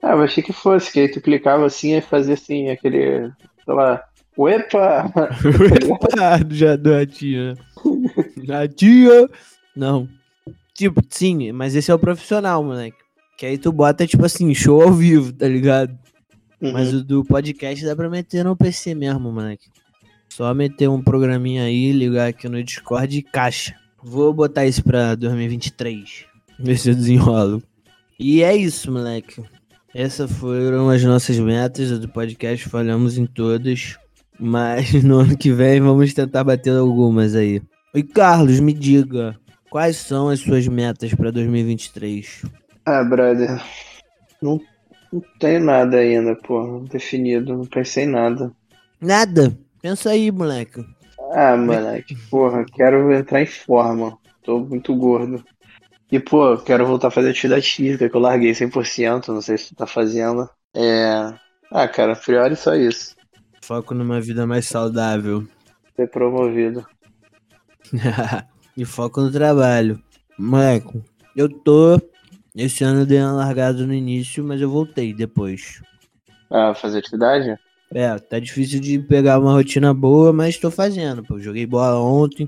Ah, 0.01 0.11
eu 0.11 0.21
achei 0.21 0.43
que 0.43 0.53
fosse, 0.53 0.91
que 0.91 0.99
aí 0.99 1.09
tu 1.09 1.21
clicava 1.21 1.65
assim 1.65 1.95
e 1.95 2.01
fazia 2.01 2.33
assim, 2.33 2.69
aquele. 2.69 3.31
sei 3.65 3.73
lá. 3.73 4.03
Uepa! 4.37 5.11
Uepa! 5.45 6.39
Já 6.49 6.75
do 6.75 6.91
ratinho, 6.91 7.53
né? 7.53 7.61
Ratinho! 8.47 9.29
Não. 9.75 10.07
Tipo, 10.73 11.01
sim, 11.09 11.51
mas 11.51 11.75
esse 11.75 11.91
é 11.91 11.93
o 11.93 11.99
profissional, 11.99 12.63
moleque. 12.63 12.97
Que 13.37 13.45
aí 13.45 13.57
tu 13.57 13.71
bota, 13.71 14.07
tipo 14.07 14.25
assim, 14.25 14.53
show 14.53 14.81
ao 14.81 14.91
vivo, 14.91 15.31
tá 15.31 15.47
ligado? 15.47 15.97
Uhum. 16.63 16.71
Mas 16.71 16.93
o 16.93 17.03
do 17.03 17.25
podcast 17.25 17.83
dá 17.85 17.93
pra 17.93 18.09
meter 18.09 18.45
no 18.45 18.55
PC 18.55 18.95
mesmo, 18.95 19.33
moleque. 19.33 19.67
Só 20.29 20.53
meter 20.53 20.87
um 20.87 21.01
programinha 21.01 21.63
aí, 21.63 21.91
ligar 21.91 22.29
aqui 22.29 22.47
no 22.47 22.63
Discord 22.63 23.17
e 23.17 23.21
caixa. 23.21 23.75
Vou 24.01 24.33
botar 24.33 24.65
isso 24.65 24.81
pra 24.81 25.13
2023. 25.13 26.25
Ver 26.57 26.77
se 26.77 26.89
eu 26.89 26.95
desenrolo. 26.95 27.61
E 28.17 28.41
é 28.41 28.55
isso, 28.55 28.89
moleque. 28.89 29.43
Essas 29.93 30.31
foram 30.31 30.89
as 30.89 31.03
nossas 31.03 31.37
metas 31.37 31.99
do 31.99 32.07
podcast. 32.07 32.69
Falhamos 32.69 33.17
em 33.17 33.25
todas. 33.25 33.97
Mas 34.39 34.93
no 35.03 35.19
ano 35.19 35.37
que 35.37 35.51
vem 35.51 35.81
vamos 35.81 36.13
tentar 36.13 36.45
bater 36.45 36.77
algumas 36.77 37.35
aí. 37.35 37.61
E 37.93 38.01
Carlos, 38.01 38.61
me 38.61 38.71
diga, 38.71 39.37
quais 39.69 39.97
são 39.97 40.29
as 40.29 40.39
suas 40.39 40.65
metas 40.65 41.13
para 41.13 41.29
2023? 41.29 42.43
Ah, 42.85 43.03
brother, 43.03 43.61
não, 44.41 44.59
não 45.13 45.21
tenho 45.39 45.63
nada 45.63 45.97
ainda, 45.97 46.35
pô, 46.35 46.83
definido, 46.89 47.55
não 47.55 47.65
pensei 47.65 48.05
em 48.05 48.07
nada. 48.07 48.51
Nada? 48.99 49.55
Pensa 49.81 50.09
aí, 50.09 50.31
moleque. 50.31 50.83
Ah, 51.31 51.55
moleque, 51.55 52.15
porra, 52.29 52.65
quero 52.65 53.13
entrar 53.13 53.41
em 53.41 53.45
forma. 53.45 54.17
Tô 54.43 54.59
muito 54.59 54.95
gordo. 54.95 55.43
E, 56.11 56.19
pô, 56.19 56.57
quero 56.57 56.85
voltar 56.85 57.07
a 57.07 57.11
fazer 57.11 57.29
atividade 57.29 57.69
física, 57.69 58.09
que 58.09 58.15
eu 58.15 58.21
larguei 58.21 58.51
100%, 58.51 59.27
não 59.29 59.41
sei 59.41 59.57
se 59.57 59.69
tu 59.69 59.75
tá 59.75 59.87
fazendo. 59.87 60.49
É. 60.75 61.33
Ah, 61.71 61.87
cara, 61.87 62.15
priori 62.15 62.55
só 62.55 62.75
isso. 62.75 63.15
Foco 63.63 63.93
numa 63.93 64.19
vida 64.19 64.45
mais 64.45 64.67
saudável. 64.67 65.47
Ser 65.95 66.09
promovido. 66.09 66.85
e 68.77 68.85
foco 68.85 69.21
no 69.21 69.31
trabalho. 69.31 70.01
Moleque, 70.37 71.01
eu 71.35 71.49
tô. 71.49 71.99
Esse 72.55 72.83
ano 72.83 73.01
eu 73.01 73.05
dei 73.05 73.19
uma 73.19 73.31
largada 73.31 73.85
no 73.85 73.93
início, 73.93 74.43
mas 74.43 74.61
eu 74.61 74.69
voltei 74.69 75.13
depois. 75.13 75.81
Ah, 76.51 76.73
fazer 76.75 76.99
atividade? 76.99 77.57
É, 77.91 78.17
tá 78.19 78.39
difícil 78.39 78.79
de 78.79 78.99
pegar 78.99 79.39
uma 79.39 79.53
rotina 79.53 79.93
boa, 79.93 80.31
mas 80.31 80.57
tô 80.57 80.69
fazendo. 80.69 81.23
Pô, 81.23 81.39
joguei 81.39 81.65
bola 81.65 81.99
ontem. 81.99 82.47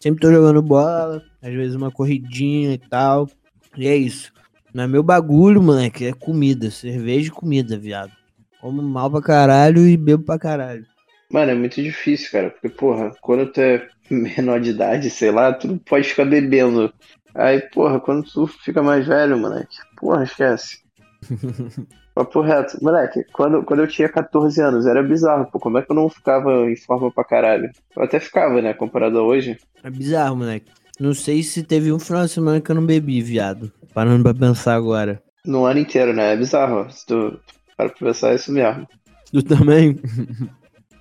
Sempre 0.00 0.20
tô 0.20 0.30
jogando 0.30 0.62
bola. 0.62 1.22
Às 1.42 1.52
vezes 1.52 1.74
uma 1.74 1.90
corridinha 1.90 2.74
e 2.74 2.78
tal. 2.78 3.28
E 3.76 3.86
é 3.86 3.96
isso. 3.96 4.32
Não 4.72 4.84
é 4.84 4.86
meu 4.86 5.02
bagulho, 5.02 5.62
moleque. 5.62 6.06
É 6.06 6.12
comida. 6.12 6.70
Cerveja 6.70 7.28
e 7.28 7.32
comida, 7.32 7.78
viado. 7.78 8.12
Como 8.60 8.82
mal 8.82 9.10
pra 9.10 9.22
caralho 9.22 9.86
e 9.86 9.96
bebo 9.96 10.24
pra 10.24 10.38
caralho. 10.38 10.86
Mano, 11.30 11.50
é 11.50 11.54
muito 11.54 11.82
difícil, 11.82 12.30
cara. 12.30 12.50
Porque, 12.50 12.68
porra, 12.68 13.12
quando 13.20 13.50
tu 13.50 13.60
é 13.60 13.88
menor 14.10 14.60
de 14.60 14.70
idade, 14.70 15.10
sei 15.10 15.30
lá, 15.30 15.52
tu 15.52 15.68
não 15.68 15.78
pode 15.78 16.08
ficar 16.08 16.24
bebendo. 16.24 16.92
Aí, 17.38 17.60
porra, 17.70 18.00
quando 18.00 18.24
tu 18.24 18.48
fica 18.48 18.82
mais 18.82 19.06
velho, 19.06 19.38
moleque, 19.38 19.76
porra, 19.96 20.24
esquece. 20.24 20.78
Papo 22.12 22.40
reto. 22.40 22.76
Moleque, 22.82 23.24
quando, 23.32 23.62
quando 23.62 23.80
eu 23.80 23.86
tinha 23.86 24.08
14 24.08 24.60
anos, 24.60 24.86
era 24.86 25.00
bizarro, 25.04 25.46
pô. 25.46 25.60
Como 25.60 25.78
é 25.78 25.82
que 25.82 25.92
eu 25.92 25.94
não 25.94 26.08
ficava 26.08 26.68
em 26.68 26.74
forma 26.74 27.12
pra 27.12 27.22
caralho? 27.22 27.70
Eu 27.96 28.02
até 28.02 28.18
ficava, 28.18 28.60
né, 28.60 28.74
comparado 28.74 29.20
a 29.20 29.22
hoje. 29.22 29.56
É 29.84 29.88
bizarro, 29.88 30.34
moleque. 30.34 30.72
Não 30.98 31.14
sei 31.14 31.44
se 31.44 31.62
teve 31.62 31.92
um 31.92 31.98
final 32.00 32.24
de 32.24 32.32
semana 32.32 32.60
que 32.60 32.72
eu 32.72 32.74
não 32.74 32.84
bebi, 32.84 33.22
viado. 33.22 33.72
Parando 33.94 34.24
pra 34.24 34.34
pensar 34.34 34.74
agora. 34.74 35.22
No 35.46 35.64
ano 35.64 35.78
inteiro, 35.78 36.12
né? 36.12 36.32
É 36.32 36.36
bizarro. 36.36 36.90
Se 36.90 37.06
tu 37.06 37.38
para 37.76 37.88
pra 37.88 38.08
pensar, 38.08 38.32
é 38.32 38.34
isso 38.34 38.50
mesmo. 38.50 38.84
Tu 39.32 39.44
também? 39.44 39.96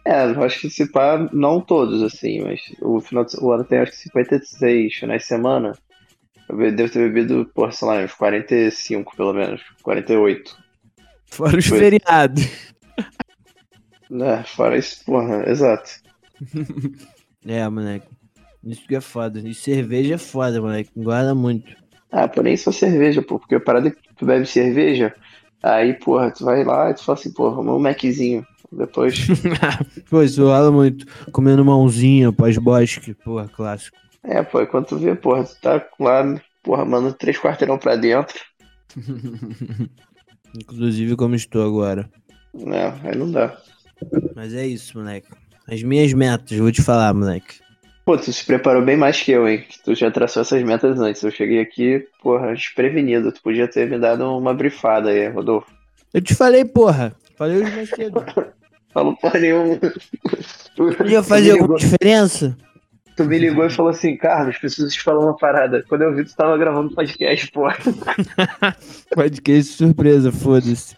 É, 0.05 0.23
eu 0.25 0.43
acho 0.43 0.61
que 0.61 0.69
se 0.69 0.89
pá, 0.91 1.27
não 1.33 1.59
todos, 1.59 2.03
assim, 2.03 2.41
mas 2.41 2.61
o 2.79 3.01
final 3.01 3.25
do 3.25 3.43
o 3.43 3.51
ano 3.51 3.63
tem 3.63 3.79
acho 3.79 3.91
que 3.91 3.97
56 3.97 4.93
finais 4.93 5.23
de 5.23 5.27
semana. 5.27 5.73
Eu 6.49 6.71
devo 6.71 6.91
ter 6.91 7.11
bebido, 7.11 7.49
por 7.53 7.73
sei 7.73 7.87
lá, 7.87 8.03
uns 8.03 8.13
45 8.13 9.15
pelo 9.15 9.33
menos. 9.33 9.61
48. 9.83 10.57
Fora 11.25 11.57
os 11.57 11.65
Foi. 11.65 11.79
feriados. 11.79 12.43
É, 14.09 14.41
fora 14.43 14.77
isso, 14.77 15.03
porra, 15.03 15.43
exato. 15.49 15.89
é, 17.45 17.67
moleque. 17.67 18.07
Isso 18.63 18.87
que 18.87 18.95
é 18.95 19.01
foda. 19.01 19.39
E 19.39 19.53
cerveja 19.53 20.15
é 20.15 20.17
foda, 20.17 20.61
moleque. 20.61 20.89
Guarda 20.95 21.35
muito. 21.35 21.75
Ah, 22.09 22.27
porém 22.27 22.55
só 22.55 22.71
cerveja, 22.71 23.21
pô. 23.21 23.37
Porque 23.37 23.55
a 23.55 23.59
parada 23.59 23.91
que 23.91 23.97
tu 24.15 24.25
bebe 24.25 24.45
cerveja, 24.45 25.13
aí, 25.61 25.93
porra, 25.93 26.31
tu 26.31 26.45
vai 26.45 26.63
lá 26.63 26.89
e 26.89 26.93
tu 26.93 27.03
fala 27.03 27.17
assim, 27.17 27.33
porra, 27.33 27.59
um 27.59 27.79
Maczinho. 27.79 28.45
Depois. 28.71 29.27
pô, 30.09 30.21
isso 30.23 30.43
muito. 30.71 31.05
Comendo 31.31 31.63
mãozinha 31.63 32.31
pós-bosque, 32.31 33.13
porra, 33.13 33.47
clássico. 33.47 33.97
É, 34.27 34.43
pô, 34.43 34.65
quando 34.67 34.87
tu 34.87 34.97
vê, 34.97 35.15
porra, 35.15 35.45
tu 35.45 35.55
tá 35.61 35.85
lá, 35.99 36.41
porra, 36.61 36.83
manda 36.83 37.13
três 37.13 37.37
quarteirão 37.37 37.77
pra 37.77 37.95
dentro. 37.95 38.37
Inclusive 40.55 41.15
como 41.15 41.35
estou 41.35 41.65
agora. 41.65 42.09
É, 42.55 43.07
aí 43.07 43.15
não 43.15 43.31
dá. 43.31 43.57
Mas 44.35 44.53
é 44.53 44.67
isso, 44.67 44.97
moleque. 44.97 45.27
As 45.67 45.81
minhas 45.81 46.11
metas, 46.13 46.57
vou 46.57 46.71
te 46.71 46.81
falar, 46.81 47.13
moleque. 47.13 47.59
Pô, 48.05 48.17
tu 48.17 48.31
se 48.31 48.45
preparou 48.45 48.83
bem 48.83 48.95
mais 48.95 49.21
que 49.21 49.31
eu, 49.31 49.47
hein? 49.47 49.65
Tu 49.83 49.93
já 49.95 50.09
traçou 50.09 50.41
essas 50.41 50.63
metas 50.63 50.99
antes. 50.99 51.21
Eu 51.23 51.31
cheguei 51.31 51.59
aqui, 51.59 52.05
porra, 52.21 52.53
desprevenido. 52.53 53.31
Tu 53.31 53.41
podia 53.41 53.67
ter 53.67 53.89
me 53.89 53.99
dado 53.99 54.23
uma 54.37 54.53
brifada 54.53 55.09
aí, 55.09 55.27
Rodolfo. 55.27 55.69
Eu 56.13 56.21
te 56.21 56.33
falei, 56.33 56.63
porra. 56.63 57.13
Falei 57.35 57.61
hoje 57.61 57.75
mais 57.75 57.89
cedo. 57.89 58.25
Falou 58.93 59.15
porra 59.17 59.39
nenhuma. 59.39 59.77
Podia 60.97 61.21
fazer 61.21 61.51
alguma 61.51 61.77
diferença? 61.77 62.57
Tu 63.17 63.25
me 63.25 63.39
ligou 63.39 63.65
e 63.65 63.69
falou 63.71 63.89
assim, 63.89 64.15
Carlos, 64.15 64.59
preciso 64.59 64.87
te 64.89 65.01
falar 65.01 65.25
uma 65.25 65.35
parada. 65.35 65.83
Quando 65.89 66.03
eu 66.03 66.13
vi, 66.13 66.23
tu 66.23 66.35
tava 66.35 66.55
gravando 66.55 66.93
podcast, 66.93 67.51
porra. 67.51 67.75
podcast 69.11 69.73
surpresa, 69.73 70.31
foda-se. 70.31 70.95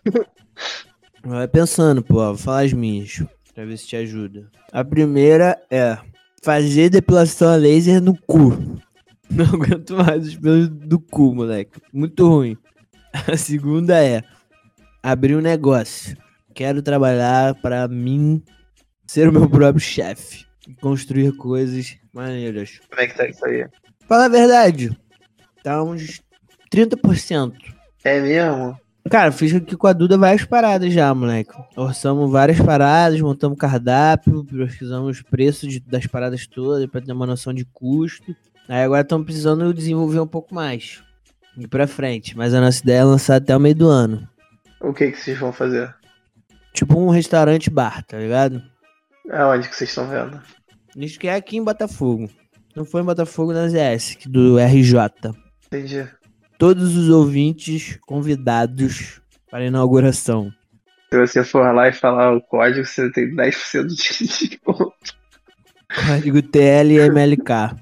Vai 1.24 1.48
pensando, 1.48 2.04
pô, 2.04 2.16
vou 2.16 2.38
falar 2.38 2.66
as 2.66 2.74
minhas, 2.74 3.24
pra 3.56 3.64
ver 3.64 3.78
se 3.78 3.88
te 3.88 3.96
ajuda. 3.96 4.52
A 4.74 4.84
primeira 4.84 5.58
é 5.72 5.98
fazer 6.44 6.90
depilação 6.90 7.54
a 7.54 7.56
laser 7.56 8.02
no 8.02 8.14
cu. 8.28 8.52
Não 9.32 9.46
aguento 9.46 9.96
mais 9.96 10.28
os 10.28 10.36
pelos 10.36 10.68
do 10.68 11.00
cu, 11.00 11.34
moleque. 11.34 11.80
Muito 11.94 12.28
ruim. 12.28 12.58
A 13.14 13.38
segunda 13.38 14.04
é 14.04 14.24
abrir 15.02 15.38
um 15.38 15.42
negócio. 15.42 16.18
Quero 16.54 16.82
trabalhar 16.82 17.56
para 17.62 17.88
mim 17.88 18.44
ser 19.08 19.30
o 19.30 19.32
meu 19.32 19.50
próprio 19.50 19.80
chefe 19.80 20.49
construir 20.82 21.32
coisas 21.34 21.98
maneiras. 22.14 22.80
Como 22.90 23.02
é 23.02 23.08
que 23.08 23.16
tá 23.16 23.28
isso 23.28 23.46
aí? 23.46 23.68
Fala 24.08 24.26
a 24.26 24.30
verdade. 24.30 24.98
Tá 25.64 25.84
uns 25.84 26.22
30%. 26.72 27.54
É 28.04 28.20
mesmo? 28.20 28.80
Cara, 29.10 29.32
fiz 29.32 29.56
aqui 29.56 29.76
com 29.76 29.88
a 29.88 29.94
Duda 29.94 30.18
várias 30.18 30.46
paradas 30.46 30.94
já, 30.94 31.14
moleque. 31.14 31.54
Orçamos 31.76 32.32
várias 32.32 32.60
paradas, 32.60 33.20
montamos 33.22 33.58
cardápio, 33.58 34.46
pesquisamos 34.46 35.18
os 35.18 35.22
preços 35.24 35.70
de, 35.70 35.80
das 35.80 36.06
paradas 36.06 36.46
todas 36.46 36.86
para 36.88 37.02
ter 37.02 37.12
uma 37.12 37.26
noção 37.26 37.54
de 37.54 37.66
custo. 37.66 38.36
Aí 38.68 38.84
agora 38.84 39.02
estamos 39.02 39.26
precisando 39.26 39.74
desenvolver 39.74 40.20
um 40.20 40.28
pouco 40.28 40.54
mais. 40.54 41.02
Ir 41.58 41.68
pra 41.68 41.88
frente. 41.88 42.38
Mas 42.38 42.54
a 42.54 42.62
nossa 42.62 42.84
ideia 42.84 43.00
é 43.00 43.04
lançar 43.04 43.38
até 43.38 43.56
o 43.56 43.60
meio 43.60 43.76
do 43.76 43.88
ano. 43.88 44.28
O 44.80 44.94
que 44.94 45.12
que 45.12 45.18
vocês 45.18 45.38
vão 45.38 45.52
fazer? 45.52 45.94
Tipo 46.74 47.00
um 47.00 47.10
restaurante 47.10 47.70
bar, 47.70 48.04
tá 48.06 48.18
ligado? 48.18 48.62
Aonde 49.32 49.68
que 49.68 49.76
vocês 49.76 49.90
estão 49.90 50.08
vendo? 50.08 50.40
Isso 50.96 51.20
que 51.20 51.28
é 51.28 51.36
aqui 51.36 51.58
em 51.58 51.64
Botafogo. 51.64 52.30
Não 52.76 52.86
foi 52.86 53.02
em 53.02 53.06
Botafogo 53.06 53.54
na 53.54 53.68
ZS, 53.68 54.18
do 54.26 54.58
RJ. 54.58 55.34
Entendi. 55.68 56.08
Todos 56.58 56.96
os 56.96 57.10
ouvintes 57.10 57.98
convidados 58.06 59.22
para 59.50 59.60
a 59.60 59.66
inauguração. 59.66 60.52
Se 61.12 61.20
você 61.20 61.44
for 61.44 61.74
lá 61.74 61.88
e 61.88 61.94
falar 61.94 62.36
o 62.36 62.42
código, 62.42 62.86
você 62.86 63.12
tem 63.12 63.34
10% 63.36 63.88
de 63.88 64.48
desconto. 64.50 65.18
Código 66.06 66.42
TLMLK. 66.42 67.76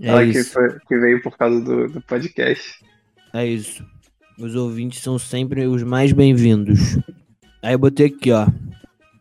É 0.00 0.24
isso. 0.24 0.44
Que, 0.44 0.52
foi, 0.52 0.78
que, 0.88 0.98
veio 0.98 1.22
por 1.22 1.36
causa 1.36 1.60
do, 1.60 1.88
do 1.88 2.00
podcast. 2.02 2.84
É 3.32 3.46
isso. 3.46 3.84
Os 4.38 4.54
ouvintes 4.56 5.02
são 5.02 5.18
sempre 5.18 5.66
os 5.66 5.82
mais 5.82 6.12
bem-vindos. 6.12 6.98
Aí 7.62 7.74
eu 7.74 7.78
botei 7.78 8.06
aqui, 8.06 8.32
ó. 8.32 8.46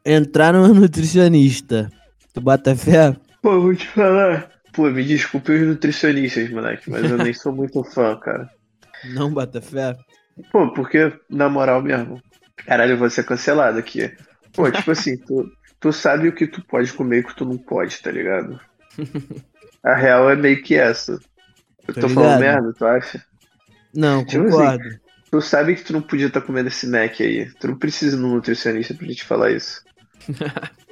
Entrar 0.03 0.53
no 0.53 0.67
nutricionista. 0.73 1.91
Tu 2.33 2.41
bota 2.41 2.75
fé? 2.75 3.15
Pô, 3.41 3.59
vou 3.59 3.75
te 3.75 3.87
falar. 3.87 4.49
Pô, 4.73 4.89
me 4.89 5.03
desculpe 5.03 5.51
os 5.51 5.67
nutricionistas, 5.67 6.49
moleque, 6.49 6.89
mas 6.89 7.09
eu 7.09 7.17
nem 7.17 7.33
sou 7.33 7.53
muito 7.53 7.83
fã, 7.83 8.17
cara. 8.17 8.49
Não 9.13 9.33
bota 9.33 9.61
fé? 9.61 9.97
Pô, 10.51 10.71
porque, 10.73 11.11
na 11.29 11.49
moral 11.49 11.81
mesmo, 11.81 12.21
caralho, 12.55 12.93
eu 12.93 12.97
vou 12.97 13.09
ser 13.09 13.25
cancelado 13.25 13.77
aqui. 13.77 14.09
Pô, 14.53 14.71
tipo 14.71 14.91
assim, 14.91 15.17
tu, 15.17 15.51
tu 15.79 15.91
sabe 15.91 16.29
o 16.29 16.33
que 16.33 16.47
tu 16.47 16.63
pode 16.65 16.93
comer 16.93 17.17
e 17.17 17.19
o 17.21 17.27
que 17.27 17.35
tu 17.35 17.45
não 17.45 17.57
pode, 17.57 18.01
tá 18.01 18.11
ligado? 18.11 18.59
A 19.83 19.95
real 19.95 20.29
é 20.29 20.35
meio 20.35 20.61
que 20.61 20.75
essa. 20.75 21.19
Eu 21.87 21.93
tô, 21.93 22.01
Tô 22.01 22.09
falando 22.09 22.39
merda, 22.39 22.73
tu 22.73 22.85
acha? 22.85 23.23
Não, 23.93 24.23
Tipo 24.23 24.45
concordo. 24.45 24.83
Tu 25.29 25.41
sabe 25.41 25.75
que 25.75 25.83
tu 25.83 25.93
não 25.93 26.01
podia 26.01 26.27
estar 26.27 26.41
comendo 26.41 26.67
esse 26.67 26.85
Mac 26.87 27.19
aí. 27.19 27.49
Tu 27.53 27.67
não 27.67 27.77
precisa 27.77 28.17
de 28.17 28.23
um 28.23 28.35
nutricionista 28.35 28.93
pra 28.93 29.07
te 29.07 29.23
falar 29.23 29.51
isso. 29.51 29.83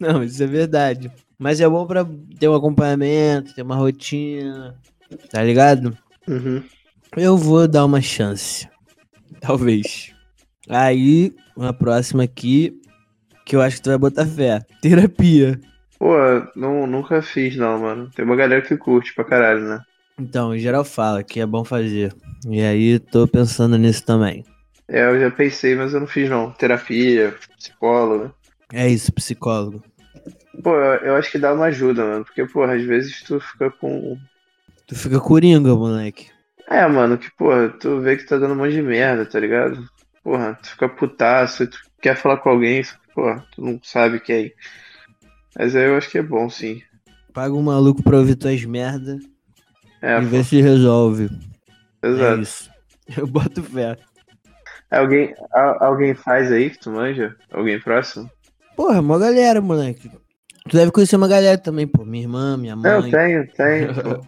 Não, 0.00 0.22
isso 0.22 0.42
é 0.42 0.46
verdade. 0.46 1.10
Mas 1.38 1.60
é 1.60 1.68
bom 1.68 1.86
pra 1.86 2.06
ter 2.38 2.48
um 2.48 2.54
acompanhamento, 2.54 3.54
ter 3.54 3.62
uma 3.62 3.76
rotina. 3.76 4.76
Tá 5.30 5.42
ligado? 5.42 5.96
Uhum. 6.26 6.62
Eu 7.16 7.36
vou 7.36 7.68
dar 7.68 7.84
uma 7.84 8.00
chance. 8.00 8.68
Talvez. 9.40 10.12
Aí, 10.68 11.34
uma 11.56 11.72
próxima 11.72 12.22
aqui, 12.24 12.80
que 13.44 13.54
eu 13.54 13.60
acho 13.60 13.76
que 13.76 13.82
tu 13.82 13.90
vai 13.90 13.98
botar 13.98 14.26
fé. 14.26 14.64
Terapia. 14.80 15.60
Pô, 15.98 16.16
não, 16.56 16.86
nunca 16.86 17.22
fiz 17.22 17.56
não, 17.56 17.80
mano. 17.80 18.10
Tem 18.14 18.24
uma 18.24 18.36
galera 18.36 18.62
que 18.62 18.76
curte 18.76 19.14
pra 19.14 19.24
caralho, 19.24 19.60
né? 19.60 19.80
Então, 20.18 20.54
em 20.54 20.58
geral 20.58 20.84
fala 20.84 21.22
que 21.22 21.40
é 21.40 21.46
bom 21.46 21.64
fazer. 21.64 22.14
E 22.48 22.62
aí, 22.62 22.98
tô 22.98 23.26
pensando 23.26 23.76
nisso 23.76 24.04
também. 24.04 24.44
É, 24.88 25.04
eu 25.04 25.18
já 25.18 25.30
pensei, 25.30 25.74
mas 25.74 25.94
eu 25.94 26.00
não 26.00 26.06
fiz 26.06 26.28
não. 26.28 26.50
Terapia, 26.52 27.34
psicólogo. 27.56 28.34
É 28.74 28.88
isso, 28.88 29.12
psicólogo. 29.12 29.82
Pô, 30.62 30.74
eu, 30.76 31.16
acho 31.16 31.30
que 31.30 31.38
dá 31.38 31.52
uma 31.52 31.66
ajuda, 31.66 32.04
mano. 32.04 32.24
Porque, 32.24 32.44
porra, 32.46 32.74
às 32.74 32.82
vezes 32.84 33.22
tu 33.22 33.38
fica 33.40 33.70
com. 33.70 34.18
Tu 34.86 34.94
fica 34.96 35.20
coringa, 35.20 35.74
moleque. 35.74 36.28
É, 36.68 36.86
mano, 36.86 37.18
que, 37.18 37.30
porra, 37.36 37.68
tu 37.68 38.00
vê 38.00 38.16
que 38.16 38.24
tá 38.26 38.36
dando 38.38 38.54
um 38.54 38.56
monte 38.56 38.72
de 38.72 38.82
merda, 38.82 39.26
tá 39.26 39.38
ligado? 39.38 39.86
Porra, 40.22 40.58
tu 40.62 40.70
fica 40.70 40.88
putaço, 40.88 41.66
tu 41.66 41.78
quer 42.00 42.16
falar 42.16 42.38
com 42.38 42.48
alguém, 42.50 42.82
só 42.82 42.94
que, 42.96 43.14
porra, 43.14 43.46
tu 43.54 43.62
não 43.62 43.78
sabe 43.82 44.18
quem. 44.20 44.52
Mas 45.56 45.76
aí 45.76 45.84
eu 45.84 45.96
acho 45.96 46.10
que 46.10 46.18
é 46.18 46.22
bom, 46.22 46.48
sim. 46.48 46.82
Paga 47.32 47.54
um 47.54 47.62
maluco 47.62 48.02
pra 48.02 48.16
ouvir 48.18 48.36
tuas 48.36 48.64
merda 48.64 49.18
É, 50.00 50.18
e 50.18 50.22
pô, 50.22 50.28
vê 50.28 50.42
se 50.44 50.60
resolve. 50.60 51.28
É 52.02 52.08
exato. 52.08 52.40
isso. 52.42 52.70
Eu 53.18 53.26
boto 53.26 53.62
fé. 53.62 53.96
Alguém, 54.90 55.34
a- 55.52 55.84
alguém 55.86 56.14
faz 56.14 56.50
aí 56.50 56.70
que 56.70 56.78
tu 56.78 56.90
manja? 56.90 57.36
Alguém 57.52 57.78
próximo? 57.80 58.30
Porra, 58.76 59.00
uma 59.00 59.18
galera, 59.18 59.60
moleque. 59.60 60.10
Tu 60.68 60.76
deve 60.76 60.90
conhecer 60.90 61.16
uma 61.16 61.28
galera 61.28 61.58
também, 61.58 61.86
pô. 61.86 62.04
Minha 62.04 62.24
irmã, 62.24 62.56
minha 62.56 62.74
mãe. 62.74 63.10
tenho, 63.10 63.46
tenho. 63.52 63.94
pô. 64.02 64.26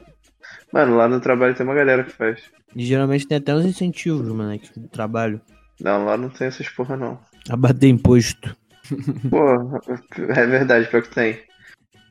Mano, 0.72 0.96
lá 0.96 1.08
no 1.08 1.20
trabalho 1.20 1.54
tem 1.54 1.64
uma 1.64 1.74
galera 1.74 2.04
que 2.04 2.12
faz. 2.12 2.42
E 2.74 2.84
geralmente 2.84 3.26
tem 3.26 3.38
até 3.38 3.54
uns 3.54 3.64
incentivos, 3.64 4.28
moleque, 4.28 4.78
do 4.78 4.88
trabalho. 4.88 5.40
Não, 5.80 6.04
lá 6.04 6.16
não 6.16 6.28
tem 6.28 6.46
essas 6.46 6.68
porra, 6.68 6.96
não. 6.96 7.18
A 7.48 7.56
bater 7.56 7.88
imposto. 7.88 8.54
Pô, 9.30 9.80
é 10.18 10.46
verdade, 10.46 10.88
pior 10.88 11.02
que 11.02 11.14
tem. 11.14 11.38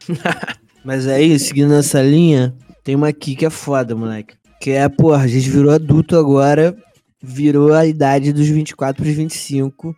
Mas 0.83 1.07
aí, 1.07 1.37
seguindo 1.39 1.73
essa 1.73 2.01
linha, 2.01 2.55
tem 2.83 2.95
uma 2.95 3.09
aqui 3.09 3.35
que 3.35 3.45
é 3.45 3.49
foda, 3.49 3.95
moleque. 3.95 4.35
Que 4.59 4.71
é, 4.71 4.87
porra, 4.87 5.23
a 5.23 5.27
gente 5.27 5.49
virou 5.49 5.71
adulto 5.71 6.17
agora, 6.17 6.75
virou 7.21 7.73
a 7.73 7.85
idade 7.85 8.33
dos 8.33 8.47
24 8.47 9.03
pros 9.03 9.15
25. 9.15 9.95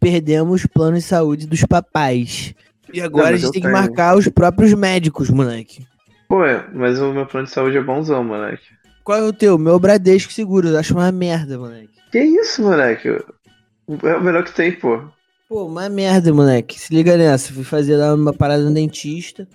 Perdemos 0.00 0.64
o 0.64 0.68
plano 0.68 0.96
de 0.96 1.02
saúde 1.02 1.46
dos 1.46 1.62
papais. 1.64 2.54
E 2.92 3.00
agora 3.00 3.30
Não, 3.30 3.34
a 3.34 3.36
gente 3.36 3.52
tem 3.52 3.62
que 3.62 3.68
tenho. 3.68 3.72
marcar 3.72 4.16
os 4.16 4.28
próprios 4.28 4.72
médicos, 4.74 5.30
moleque. 5.30 5.86
Pô, 6.28 6.44
é, 6.44 6.66
mas 6.72 7.00
o 7.00 7.12
meu 7.12 7.26
plano 7.26 7.46
de 7.46 7.52
saúde 7.52 7.76
é 7.76 7.82
bonzão, 7.82 8.24
moleque. 8.24 8.64
Qual 9.02 9.18
é 9.18 9.22
o 9.22 9.32
teu? 9.32 9.58
Meu 9.58 9.78
Bradesco 9.78 10.32
Seguro, 10.32 10.68
eu 10.68 10.78
acho 10.78 10.94
uma 10.94 11.10
merda, 11.12 11.58
moleque. 11.58 11.90
Que 12.10 12.20
isso, 12.20 12.62
moleque? 12.62 13.08
É 13.08 14.16
o 14.16 14.22
melhor 14.22 14.44
que 14.44 14.52
tem, 14.54 14.72
pô. 14.72 15.02
Pô, 15.48 15.66
uma 15.66 15.88
merda, 15.88 16.32
moleque. 16.32 16.80
Se 16.80 16.94
liga 16.94 17.16
nessa. 17.16 17.52
Fui 17.52 17.64
fazer 17.64 17.96
lá 17.96 18.14
uma 18.14 18.32
parada 18.32 18.62
no 18.64 18.72
dentista. 18.72 19.46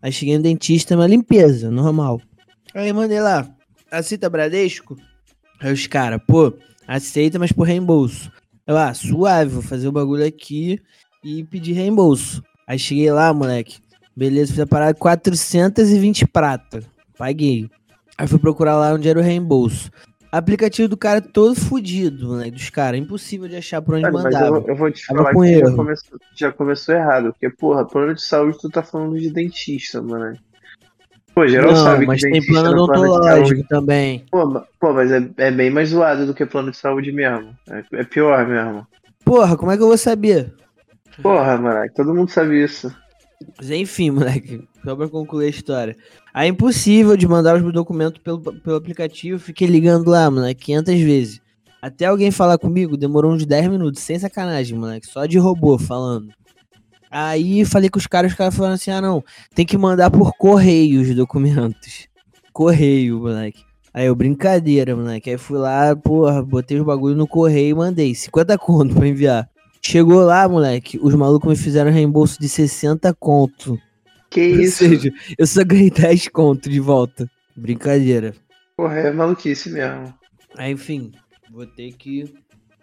Aí 0.00 0.10
cheguei 0.10 0.36
no 0.36 0.42
dentista, 0.42 0.94
uma 0.94 1.06
limpeza, 1.06 1.70
normal. 1.70 2.20
Aí 2.74 2.92
mandei 2.92 3.20
lá, 3.20 3.48
aceita 3.90 4.30
Bradesco? 4.30 4.96
Aí 5.60 5.72
os 5.72 5.86
caras, 5.86 6.20
pô, 6.26 6.52
aceita, 6.86 7.38
mas 7.38 7.52
por 7.52 7.66
reembolso. 7.66 8.30
Eu, 8.66 8.76
ah, 8.76 8.92
suave, 8.92 9.50
vou 9.50 9.62
fazer 9.62 9.86
o 9.86 9.92
bagulho 9.92 10.26
aqui 10.26 10.80
e 11.22 11.44
pedir 11.44 11.72
reembolso. 11.72 12.42
Aí 12.66 12.78
cheguei 12.78 13.10
lá, 13.12 13.32
moleque. 13.32 13.78
Beleza, 14.16 14.52
fiz 14.52 14.60
a 14.60 14.66
parada 14.66 14.94
420 14.94 16.26
prata. 16.26 16.82
Paguei. 17.16 17.70
Aí 18.18 18.26
fui 18.26 18.38
procurar 18.38 18.76
lá 18.76 18.92
onde 18.92 19.08
era 19.08 19.20
o 19.20 19.22
reembolso. 19.22 19.90
Aplicativo 20.32 20.88
do 20.88 20.96
cara 20.96 21.20
todo 21.20 21.54
fudido, 21.54 22.28
moleque, 22.28 22.50
dos 22.50 22.70
caras. 22.70 22.98
Impossível 22.98 23.46
de 23.46 23.56
achar 23.56 23.80
por 23.80 23.94
onde 23.94 24.02
Mano, 24.02 24.14
mas 24.14 24.24
mandava. 24.24 24.56
eu, 24.56 24.66
eu 24.66 24.76
vou 24.76 24.90
te 24.90 25.06
Tava 25.06 25.32
falar 25.32 25.34
que 25.34 25.58
já 25.60 25.76
começou, 25.76 26.18
já 26.34 26.52
começou 26.52 26.94
errado. 26.94 27.32
Porque, 27.32 27.48
porra, 27.50 27.84
plano 27.84 28.14
de 28.14 28.22
saúde 28.22 28.58
tu 28.60 28.68
tá 28.68 28.82
falando 28.82 29.18
de 29.18 29.30
dentista, 29.30 30.02
mano. 30.02 30.36
Pô, 31.36 31.46
geral 31.46 31.72
Não, 31.72 31.76
sabe 31.76 32.06
mas 32.06 32.22
que 32.22 32.30
tem 32.30 32.46
plano 32.46 32.70
odontológico 32.70 33.68
também. 33.68 34.24
Pô, 34.30 34.58
pô, 34.80 34.94
mas 34.94 35.12
é, 35.12 35.28
é 35.36 35.50
bem 35.50 35.68
mais 35.68 35.90
zoado 35.90 36.24
do 36.24 36.32
que 36.32 36.46
plano 36.46 36.70
de 36.70 36.78
saúde 36.78 37.12
mesmo. 37.12 37.54
É, 37.68 37.84
é 37.92 38.04
pior 38.04 38.48
mesmo. 38.48 38.86
Porra, 39.22 39.54
como 39.54 39.70
é 39.70 39.76
que 39.76 39.82
eu 39.82 39.88
vou 39.88 39.98
saber? 39.98 40.54
Porra, 41.22 41.58
mano, 41.58 41.92
todo 41.94 42.14
mundo 42.14 42.30
sabe 42.30 42.64
isso. 42.64 42.90
Mas 43.58 43.70
enfim, 43.70 44.08
moleque, 44.12 44.66
só 44.82 44.96
pra 44.96 45.10
concluir 45.10 45.48
a 45.48 45.50
história. 45.50 45.94
É 46.34 46.46
impossível 46.46 47.18
de 47.18 47.28
mandar 47.28 47.62
os 47.62 47.70
documentos 47.70 48.18
pelo, 48.22 48.40
pelo 48.40 48.76
aplicativo, 48.76 49.38
fiquei 49.38 49.68
ligando 49.68 50.08
lá, 50.08 50.30
moleque, 50.30 50.64
500 50.64 51.00
vezes. 51.02 51.40
Até 51.82 52.06
alguém 52.06 52.30
falar 52.30 52.56
comigo, 52.56 52.96
demorou 52.96 53.30
uns 53.30 53.44
10 53.44 53.68
minutos, 53.68 54.00
sem 54.00 54.18
sacanagem, 54.18 54.78
moleque, 54.78 55.06
só 55.06 55.26
de 55.26 55.36
robô 55.36 55.76
falando. 55.76 56.28
Aí 57.18 57.64
falei 57.64 57.88
com 57.88 57.98
os 57.98 58.06
caras, 58.06 58.32
os 58.32 58.36
caras 58.36 58.54
falaram 58.54 58.74
assim: 58.74 58.90
ah, 58.90 59.00
não, 59.00 59.24
tem 59.54 59.64
que 59.64 59.78
mandar 59.78 60.10
por 60.10 60.34
correio 60.36 61.00
os 61.00 61.14
documentos. 61.14 62.08
Correio, 62.52 63.20
moleque. 63.20 63.62
Aí 63.92 64.04
eu, 64.04 64.14
brincadeira, 64.14 64.94
moleque. 64.94 65.30
Aí 65.30 65.38
fui 65.38 65.56
lá, 65.56 65.96
porra, 65.96 66.42
botei 66.42 66.78
os 66.78 66.84
bagulho 66.84 67.16
no 67.16 67.26
correio 67.26 67.70
e 67.70 67.74
mandei. 67.74 68.14
50 68.14 68.58
conto 68.58 68.94
pra 68.94 69.08
enviar. 69.08 69.48
Chegou 69.80 70.22
lá, 70.24 70.46
moleque, 70.46 70.98
os 71.02 71.14
malucos 71.14 71.48
me 71.48 71.56
fizeram 71.56 71.90
reembolso 71.90 72.38
de 72.38 72.50
60 72.50 73.14
conto. 73.14 73.78
Que 74.30 74.52
Ou 74.52 74.60
isso? 74.60 74.78
seja, 74.78 75.10
eu 75.38 75.46
só 75.46 75.64
ganhei 75.64 75.90
10 75.90 76.28
conto 76.28 76.68
de 76.68 76.80
volta. 76.80 77.30
Brincadeira. 77.56 78.34
Porra, 78.76 78.94
é 78.98 79.10
maluquice 79.10 79.70
mesmo. 79.70 80.12
Aí, 80.56 80.72
enfim, 80.72 81.12
vou 81.50 81.66
ter 81.66 81.92
que 81.92 82.34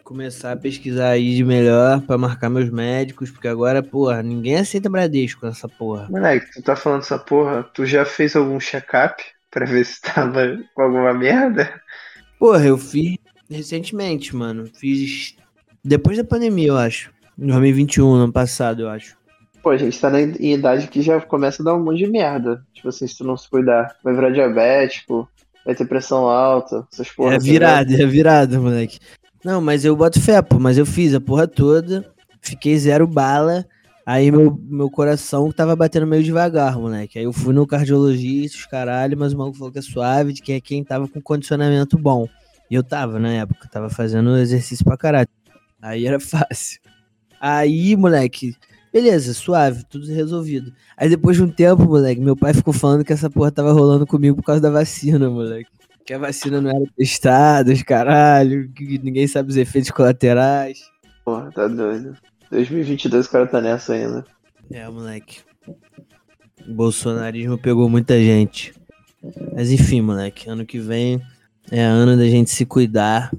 começar 0.03 0.51
a 0.51 0.57
pesquisar 0.57 1.09
aí 1.09 1.35
de 1.35 1.43
melhor 1.43 2.01
pra 2.01 2.17
marcar 2.17 2.49
meus 2.49 2.69
médicos, 2.69 3.31
porque 3.31 3.47
agora, 3.47 3.81
porra, 3.81 4.21
ninguém 4.21 4.57
aceita 4.57 4.89
Bradesco 4.89 5.45
nessa 5.45 5.67
porra. 5.67 6.07
Moleque, 6.09 6.51
tu 6.53 6.61
tá 6.61 6.75
falando 6.75 7.01
essa 7.01 7.17
porra, 7.17 7.63
tu 7.73 7.85
já 7.85 8.05
fez 8.05 8.35
algum 8.35 8.59
check-up 8.59 9.23
pra 9.49 9.65
ver 9.65 9.85
se 9.85 10.01
tava 10.01 10.59
com 10.75 10.81
alguma 10.81 11.13
merda? 11.13 11.81
Porra, 12.37 12.65
eu 12.65 12.77
fiz 12.77 13.17
recentemente, 13.49 14.35
mano. 14.35 14.69
Fiz 14.75 15.35
depois 15.83 16.17
da 16.17 16.23
pandemia, 16.23 16.67
eu 16.67 16.77
acho. 16.77 17.11
Em 17.37 17.47
2021, 17.47 18.13
ano 18.13 18.31
passado, 18.31 18.83
eu 18.83 18.89
acho. 18.89 19.17
Pô, 19.61 19.69
a 19.69 19.77
gente 19.77 19.99
tá 19.99 20.09
na, 20.09 20.21
em 20.21 20.53
idade 20.53 20.87
que 20.87 21.01
já 21.01 21.19
começa 21.21 21.61
a 21.61 21.65
dar 21.65 21.75
um 21.75 21.83
monte 21.83 21.99
de 21.99 22.07
merda. 22.07 22.65
Tipo 22.73 22.89
assim, 22.89 23.07
se 23.07 23.17
tu 23.17 23.23
não 23.23 23.37
se 23.37 23.49
cuidar, 23.49 23.95
vai 24.03 24.13
virar 24.13 24.29
diabético, 24.29 25.27
vai 25.65 25.73
ter 25.73 25.85
pressão 25.85 26.27
alta, 26.27 26.85
essas 26.91 27.09
porra. 27.09 27.35
é 27.35 27.37
tá 27.37 27.43
virada, 27.43 27.93
é 27.93 28.05
virada, 28.05 28.59
moleque. 28.59 28.99
Não, 29.43 29.61
mas 29.61 29.83
eu 29.83 29.95
boto 29.95 30.21
fé, 30.21 30.41
pô. 30.41 30.59
Mas 30.59 30.77
eu 30.77 30.85
fiz 30.85 31.13
a 31.13 31.19
porra 31.21 31.47
toda. 31.47 32.05
Fiquei 32.41 32.77
zero 32.77 33.05
bala. 33.05 33.65
Aí 34.05 34.29
meu, 34.31 34.59
meu 34.61 34.89
coração 34.89 35.51
tava 35.51 35.75
batendo 35.75 36.05
meio 36.05 36.23
devagar, 36.23 36.77
moleque. 36.77 37.17
Aí 37.17 37.25
eu 37.25 37.31
fui 37.31 37.53
no 37.53 37.65
cardiologista, 37.65 38.57
os 38.57 38.65
caralho, 38.65 39.17
mas 39.17 39.33
o 39.33 39.37
maluco 39.37 39.57
falou 39.57 39.71
que 39.71 39.79
é 39.79 39.81
suave, 39.81 40.33
de 40.33 40.41
que 40.41 40.51
é 40.51 40.59
quem 40.59 40.83
tava 40.83 41.07
com 41.07 41.21
condicionamento 41.21 41.97
bom. 41.97 42.27
E 42.69 42.75
eu 42.75 42.83
tava 42.83 43.17
na 43.17 43.31
época, 43.31 43.69
tava 43.69 43.89
fazendo 43.89 44.37
exercício 44.37 44.83
pra 44.83 44.97
caralho. 44.97 45.29
Aí 45.81 46.05
era 46.05 46.19
fácil. 46.21 46.81
Aí, 47.39 47.95
moleque, 47.95 48.55
beleza, 48.91 49.33
suave, 49.33 49.83
tudo 49.89 50.05
resolvido. 50.07 50.73
Aí 50.97 51.07
depois 51.07 51.37
de 51.37 51.43
um 51.43 51.49
tempo, 51.49 51.83
moleque, 51.83 52.19
meu 52.19 52.35
pai 52.35 52.53
ficou 52.53 52.73
falando 52.73 53.05
que 53.05 53.13
essa 53.13 53.29
porra 53.29 53.51
tava 53.51 53.71
rolando 53.71 54.05
comigo 54.05 54.35
por 54.37 54.43
causa 54.43 54.61
da 54.61 54.69
vacina, 54.69 55.29
moleque. 55.29 55.69
Que 56.05 56.13
a 56.13 56.17
vacina 56.17 56.59
não 56.59 56.69
era 56.69 56.85
testada, 56.97 57.71
os 57.71 57.81
caralho, 57.81 58.69
que 58.73 58.97
ninguém 58.99 59.27
sabe 59.27 59.49
os 59.49 59.57
efeitos 59.57 59.91
colaterais. 59.91 60.79
Porra, 61.23 61.51
tá 61.51 61.67
doido. 61.67 62.17
2022 62.51 63.25
o 63.25 63.31
cara 63.31 63.47
tá 63.47 63.61
nessa 63.61 63.93
ainda. 63.93 64.25
É, 64.71 64.87
moleque. 64.89 65.39
O 66.67 66.73
bolsonarismo 66.73 67.57
pegou 67.57 67.89
muita 67.89 68.17
gente. 68.19 68.73
Mas 69.53 69.71
enfim, 69.71 70.01
moleque, 70.01 70.49
ano 70.49 70.65
que 70.65 70.79
vem 70.79 71.21
é 71.71 71.81
ano 71.81 72.17
da 72.17 72.25
gente 72.25 72.49
se 72.49 72.65
cuidar 72.65 73.31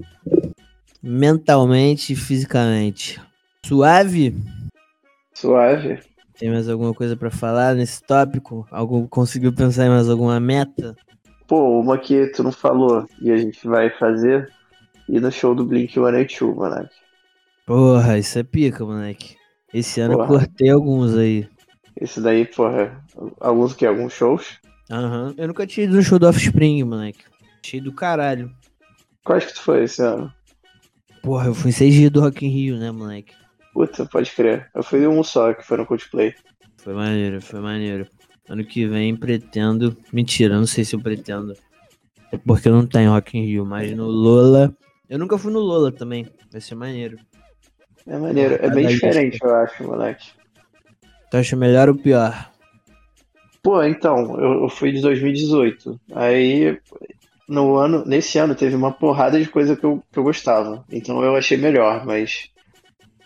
mentalmente 1.01 2.13
e 2.13 2.15
fisicamente. 2.15 3.21
Suave? 3.63 4.35
Suave. 5.33 5.99
Tem 6.37 6.49
mais 6.49 6.67
alguma 6.67 6.93
coisa 6.93 7.15
pra 7.15 7.29
falar 7.29 7.75
nesse 7.75 8.01
tópico? 8.01 8.67
Algum, 8.71 9.07
conseguiu 9.07 9.53
pensar 9.53 9.85
em 9.85 9.89
mais 9.89 10.09
alguma 10.09 10.39
meta? 10.39 10.95
Pô, 11.47 11.79
uma 11.79 11.97
que 11.97 12.27
tu 12.27 12.43
não 12.43 12.51
falou 12.51 13.07
e 13.21 13.31
a 13.31 13.37
gente 13.37 13.67
vai 13.67 13.89
fazer 13.89 14.51
ir 15.07 15.21
no 15.21 15.31
show 15.31 15.53
do 15.53 15.63
Blink 15.65 15.93
182, 15.93 16.55
moleque. 16.55 16.95
Porra, 17.65 18.17
isso 18.17 18.39
é 18.39 18.43
pica, 18.43 18.83
moleque. 18.85 19.35
Esse 19.73 20.01
ano 20.01 20.13
eu 20.13 20.17
Porra. 20.17 20.29
cortei 20.39 20.69
alguns 20.69 21.15
aí. 21.15 21.47
Esse 21.99 22.19
daí, 22.21 22.45
porra, 22.45 23.03
alguns 23.39 23.73
que? 23.73 23.85
Alguns 23.85 24.13
shows? 24.13 24.59
Aham. 24.91 25.33
Eu 25.37 25.47
nunca 25.47 25.65
tinha 25.65 25.85
ido 25.85 25.95
no 25.95 26.01
show 26.03 26.19
do 26.19 26.27
Offspring, 26.27 26.83
moleque. 26.83 27.23
Achei 27.63 27.79
do 27.79 27.93
caralho. 27.93 28.51
Quais 29.23 29.45
que 29.45 29.53
tu 29.53 29.61
foi 29.61 29.83
esse 29.83 30.01
ano? 30.01 30.31
Porra, 31.23 31.47
eu 31.47 31.55
fui 31.55 31.69
em 31.69 31.73
seis 31.73 31.93
dias 31.93 32.11
do 32.11 32.21
Rock 32.21 32.45
in 32.45 32.49
Rio, 32.49 32.77
né, 32.77 32.91
moleque? 32.91 33.33
Puta, 33.73 34.05
pode 34.05 34.31
crer. 34.31 34.69
Eu 34.75 34.83
fui 34.83 35.07
um 35.07 35.23
só, 35.23 35.53
que 35.53 35.65
foi 35.65 35.77
no 35.77 35.85
Coldplay. 35.85 36.33
Foi 36.77 36.93
maneiro, 36.93 37.41
foi 37.41 37.59
maneiro. 37.59 38.07
Ano 38.47 38.63
que 38.63 38.85
vem 38.87 39.15
pretendo. 39.15 39.95
Mentira, 40.13 40.57
não 40.57 40.67
sei 40.67 40.83
se 40.83 40.95
eu 40.95 40.99
pretendo. 40.99 41.55
É 42.31 42.37
porque 42.37 42.67
eu 42.67 42.73
não 42.73 42.85
tenho 42.85 43.11
Rock 43.11 43.37
in 43.37 43.45
Rio, 43.45 43.65
mas 43.65 43.91
no 43.91 44.05
Lola. 44.05 44.75
Eu 45.09 45.17
nunca 45.17 45.37
fui 45.37 45.51
no 45.51 45.59
Lola 45.59 45.91
também. 45.91 46.27
Vai 46.51 46.61
ser 46.61 46.75
maneiro. 46.75 47.17
É 48.07 48.17
maneiro, 48.17 48.55
é 48.55 48.69
bem 48.69 48.87
diferente, 48.87 49.39
eu 49.41 49.55
acho, 49.55 49.83
moleque. 49.83 50.29
Tu 51.31 51.37
acha 51.37 51.55
melhor 51.55 51.89
ou 51.89 51.95
pior? 51.95 52.51
Pô, 53.63 53.81
então, 53.81 54.39
eu, 54.39 54.61
eu 54.63 54.69
fui 54.69 54.91
de 54.91 55.01
2018. 55.01 55.99
Aí, 56.13 56.79
no 57.47 57.75
ano, 57.75 58.03
nesse 58.05 58.37
ano 58.37 58.53
teve 58.53 58.75
uma 58.75 58.91
porrada 58.91 59.39
de 59.39 59.49
coisa 59.49 59.75
que 59.75 59.83
eu, 59.83 60.03
que 60.11 60.19
eu 60.19 60.23
gostava. 60.23 60.85
Então 60.91 61.23
eu 61.23 61.35
achei 61.35 61.57
melhor, 61.57 62.05
mas. 62.05 62.49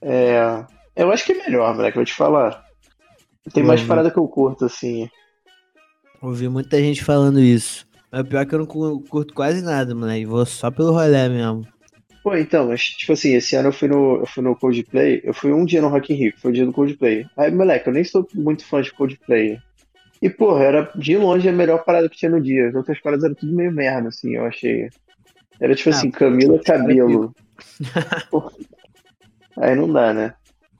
É. 0.01 0.63
Eu 0.95 1.11
acho 1.11 1.25
que 1.25 1.33
é 1.33 1.35
melhor, 1.35 1.75
moleque, 1.75 1.97
vou 1.97 2.05
te 2.05 2.13
falar. 2.13 2.68
Tem 3.53 3.63
mais 3.63 3.81
Uhum. 3.81 3.87
parada 3.87 4.11
que 4.11 4.17
eu 4.19 4.27
curto, 4.27 4.65
assim. 4.65 5.09
Ouvi 6.21 6.47
muita 6.49 6.77
gente 6.81 7.03
falando 7.03 7.39
isso. 7.39 7.87
Mas 8.11 8.21
o 8.21 8.25
pior 8.25 8.41
é 8.41 8.45
que 8.45 8.53
eu 8.55 8.59
não 8.59 8.65
cu- 8.65 9.01
curto 9.09 9.33
quase 9.33 9.61
nada, 9.61 9.95
moleque. 9.95 10.25
Vou 10.25 10.45
só 10.45 10.69
pelo 10.69 10.91
rolê 10.91 11.29
mesmo. 11.29 11.65
Pô, 12.23 12.35
então, 12.35 12.67
mas, 12.67 12.83
tipo 12.83 13.13
assim, 13.13 13.33
esse 13.33 13.55
ano 13.55 13.69
eu 13.69 13.73
fui 13.73 13.87
no, 13.87 14.17
eu 14.17 14.25
fui 14.25 14.43
no 14.43 14.55
Coldplay, 14.55 15.21
eu 15.23 15.33
fui 15.33 15.53
um 15.53 15.63
dia 15.63 15.81
no 15.81 15.87
Rock 15.87 16.11
in 16.11 16.17
Rio, 16.17 16.33
foi 16.37 16.51
o 16.51 16.53
dia 16.53 16.65
do 16.65 16.73
Coldplay. 16.73 17.25
Aí, 17.37 17.49
moleque, 17.49 17.87
eu 17.87 17.93
nem 17.93 18.03
sou 18.03 18.27
muito 18.33 18.65
fã 18.65 18.81
de 18.81 18.91
Coldplay. 18.91 19.57
E, 20.21 20.29
porra, 20.29 20.63
era 20.65 20.91
de 20.95 21.17
longe 21.17 21.47
a 21.47 21.51
melhor 21.53 21.85
parada 21.85 22.09
que 22.09 22.17
tinha 22.17 22.29
no 22.29 22.41
dia. 22.41 22.67
As 22.67 22.75
outras 22.75 22.99
paradas 22.99 23.23
eram 23.23 23.35
tudo 23.35 23.55
meio 23.55 23.71
merda, 23.71 24.09
assim, 24.09 24.35
eu 24.35 24.45
achei. 24.45 24.89
Era 25.61 25.73
tipo 25.73 25.89
Ah, 25.89 25.93
assim, 25.93 26.11
Camila 26.11 26.59
Cabelo. 26.61 27.33
Aí 29.57 29.75
não 29.75 29.91
dá, 29.91 30.13
né? 30.13 30.33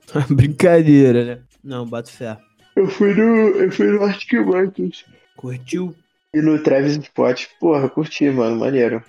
Brincadeira, 0.28 1.24
né? 1.24 1.42
Não, 1.64 1.86
boto 1.86 2.10
fé. 2.10 2.36
Eu 2.80 2.88
fui 2.88 3.12
no, 3.14 3.24
eu 3.60 3.70
fui 3.70 3.86
no 3.88 4.02
Arctic 4.02 4.32
Monkeys 4.40 5.04
Curtiu? 5.36 5.94
e 6.32 6.40
no 6.40 6.58
Travis 6.62 6.94
Scott. 7.04 7.46
Porra, 7.60 7.90
curti, 7.90 8.30
mano, 8.30 8.56
maneiro. 8.56 9.02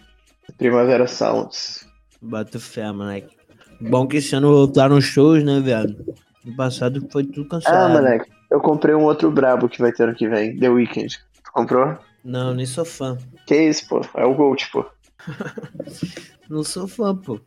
Primavera 0.57 1.07
Sounds. 1.07 1.87
Boto 2.21 2.59
fé, 2.59 2.91
moleque. 2.91 3.33
Bom 3.79 4.05
que 4.07 4.17
esse 4.17 4.35
ano 4.35 4.49
voltaram 4.53 4.97
os 4.97 5.05
shows, 5.05 5.41
né, 5.43 5.61
velho? 5.61 5.95
No 6.43 6.53
passado 6.55 7.07
foi 7.09 7.23
tudo 7.23 7.45
Ah, 7.47 7.49
cancelado. 7.49 7.93
moleque, 7.93 8.29
eu 8.51 8.59
comprei 8.59 8.93
um 8.93 9.03
outro 9.05 9.31
brabo 9.31 9.69
que 9.69 9.79
vai 9.79 9.93
ter 9.93 10.03
ano 10.03 10.15
que 10.15 10.27
vem, 10.27 10.57
The 10.59 10.67
Weeknd. 10.69 11.17
Tu 11.41 11.51
comprou? 11.53 11.97
Não, 12.25 12.53
nem 12.53 12.65
sou 12.65 12.83
fã. 12.83 13.17
Que 13.47 13.55
isso, 13.69 13.87
pô? 13.87 14.01
É 14.15 14.25
o 14.25 14.33
Gold, 14.35 14.69
pô. 14.71 14.85
Não 16.49 16.61
sou 16.63 16.87
fã, 16.89 17.15
pô. 17.15 17.39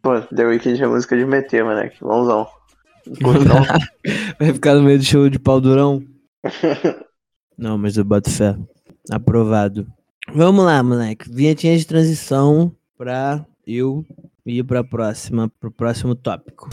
Pô, 0.00 0.20
The 0.20 0.44
Weeknd 0.44 0.80
é 0.80 0.86
música 0.86 1.16
de 1.16 1.24
meter, 1.24 1.64
moleque. 1.64 2.02
Mãozão. 2.04 2.46
Vai 4.38 4.52
ficar 4.52 4.74
no 4.74 4.82
meio 4.82 4.98
do 4.98 5.04
show 5.04 5.28
de 5.28 5.38
pau 5.38 5.60
durão? 5.60 6.02
Não, 7.56 7.78
mas 7.78 7.96
eu 7.96 8.04
boto 8.04 8.30
fé. 8.30 8.56
Aprovado. 9.10 9.86
Vamos 10.34 10.64
lá, 10.64 10.82
moleque. 10.82 11.30
Vinhetinha 11.30 11.76
de 11.76 11.86
transição 11.86 12.74
pra 12.96 13.44
eu 13.66 14.04
ir 14.46 14.64
pra 14.64 14.82
próxima, 14.82 15.50
pro 15.60 15.70
próximo 15.70 16.14
tópico. 16.14 16.68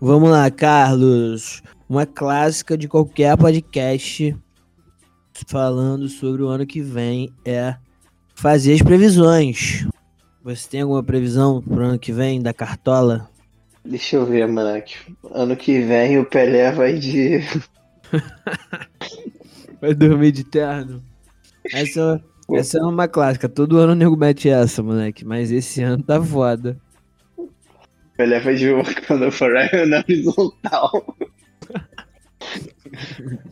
Vamos 0.00 0.28
lá, 0.28 0.50
Carlos. 0.50 1.62
Uma 1.88 2.04
clássica 2.04 2.76
de 2.76 2.86
qualquer 2.86 3.34
podcast 3.36 4.36
falando 5.46 6.06
sobre 6.08 6.42
o 6.42 6.48
ano 6.48 6.66
que 6.66 6.82
vem 6.82 7.32
é 7.44 7.76
fazer 8.34 8.74
as 8.74 8.82
previsões. 8.82 9.86
Você 10.44 10.68
tem 10.68 10.82
alguma 10.82 11.02
previsão 11.02 11.62
pro 11.62 11.82
ano 11.82 11.98
que 11.98 12.12
vem 12.12 12.42
da 12.42 12.52
Cartola? 12.52 13.28
Deixa 13.84 14.16
eu 14.16 14.26
ver, 14.26 14.46
moleque. 14.46 14.96
Ano 15.30 15.56
que 15.56 15.80
vem 15.80 16.18
o 16.18 16.26
Pelé 16.26 16.70
vai 16.72 16.98
de. 16.98 17.40
Vai 19.80 19.94
dormir 19.94 20.32
de 20.32 20.42
terno? 20.42 21.02
Essa, 21.70 22.22
essa 22.54 22.78
é 22.78 22.82
uma 22.82 23.06
clássica. 23.06 23.46
Todo 23.46 23.76
ano 23.76 23.92
o 23.92 23.94
nego 23.94 24.16
mete 24.16 24.48
essa, 24.48 24.82
moleque. 24.82 25.22
Mas 25.22 25.52
esse 25.52 25.82
ano 25.82 26.02
tá 26.02 26.20
foda. 26.22 26.78
Pelé 28.16 28.40
de 28.54 28.72
Wakanda 28.72 29.30
Forever 29.30 29.86
na 29.86 29.98
horizontal. 29.98 31.16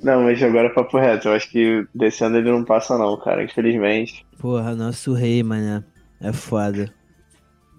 Não, 0.03 0.23
mas 0.23 0.43
agora 0.43 0.73
papo 0.73 0.99
reto. 0.99 1.29
Eu 1.29 1.35
acho 1.35 1.51
que 1.51 1.87
desse 1.95 2.25
ano 2.25 2.39
ele 2.39 2.51
não 2.51 2.65
passa, 2.65 2.97
não, 2.97 3.17
cara. 3.19 3.45
Infelizmente. 3.45 4.25
Porra, 4.39 4.75
nosso 4.75 5.13
rei, 5.13 5.43
mané. 5.43 5.85
É 6.21 6.33
foda. 6.33 6.93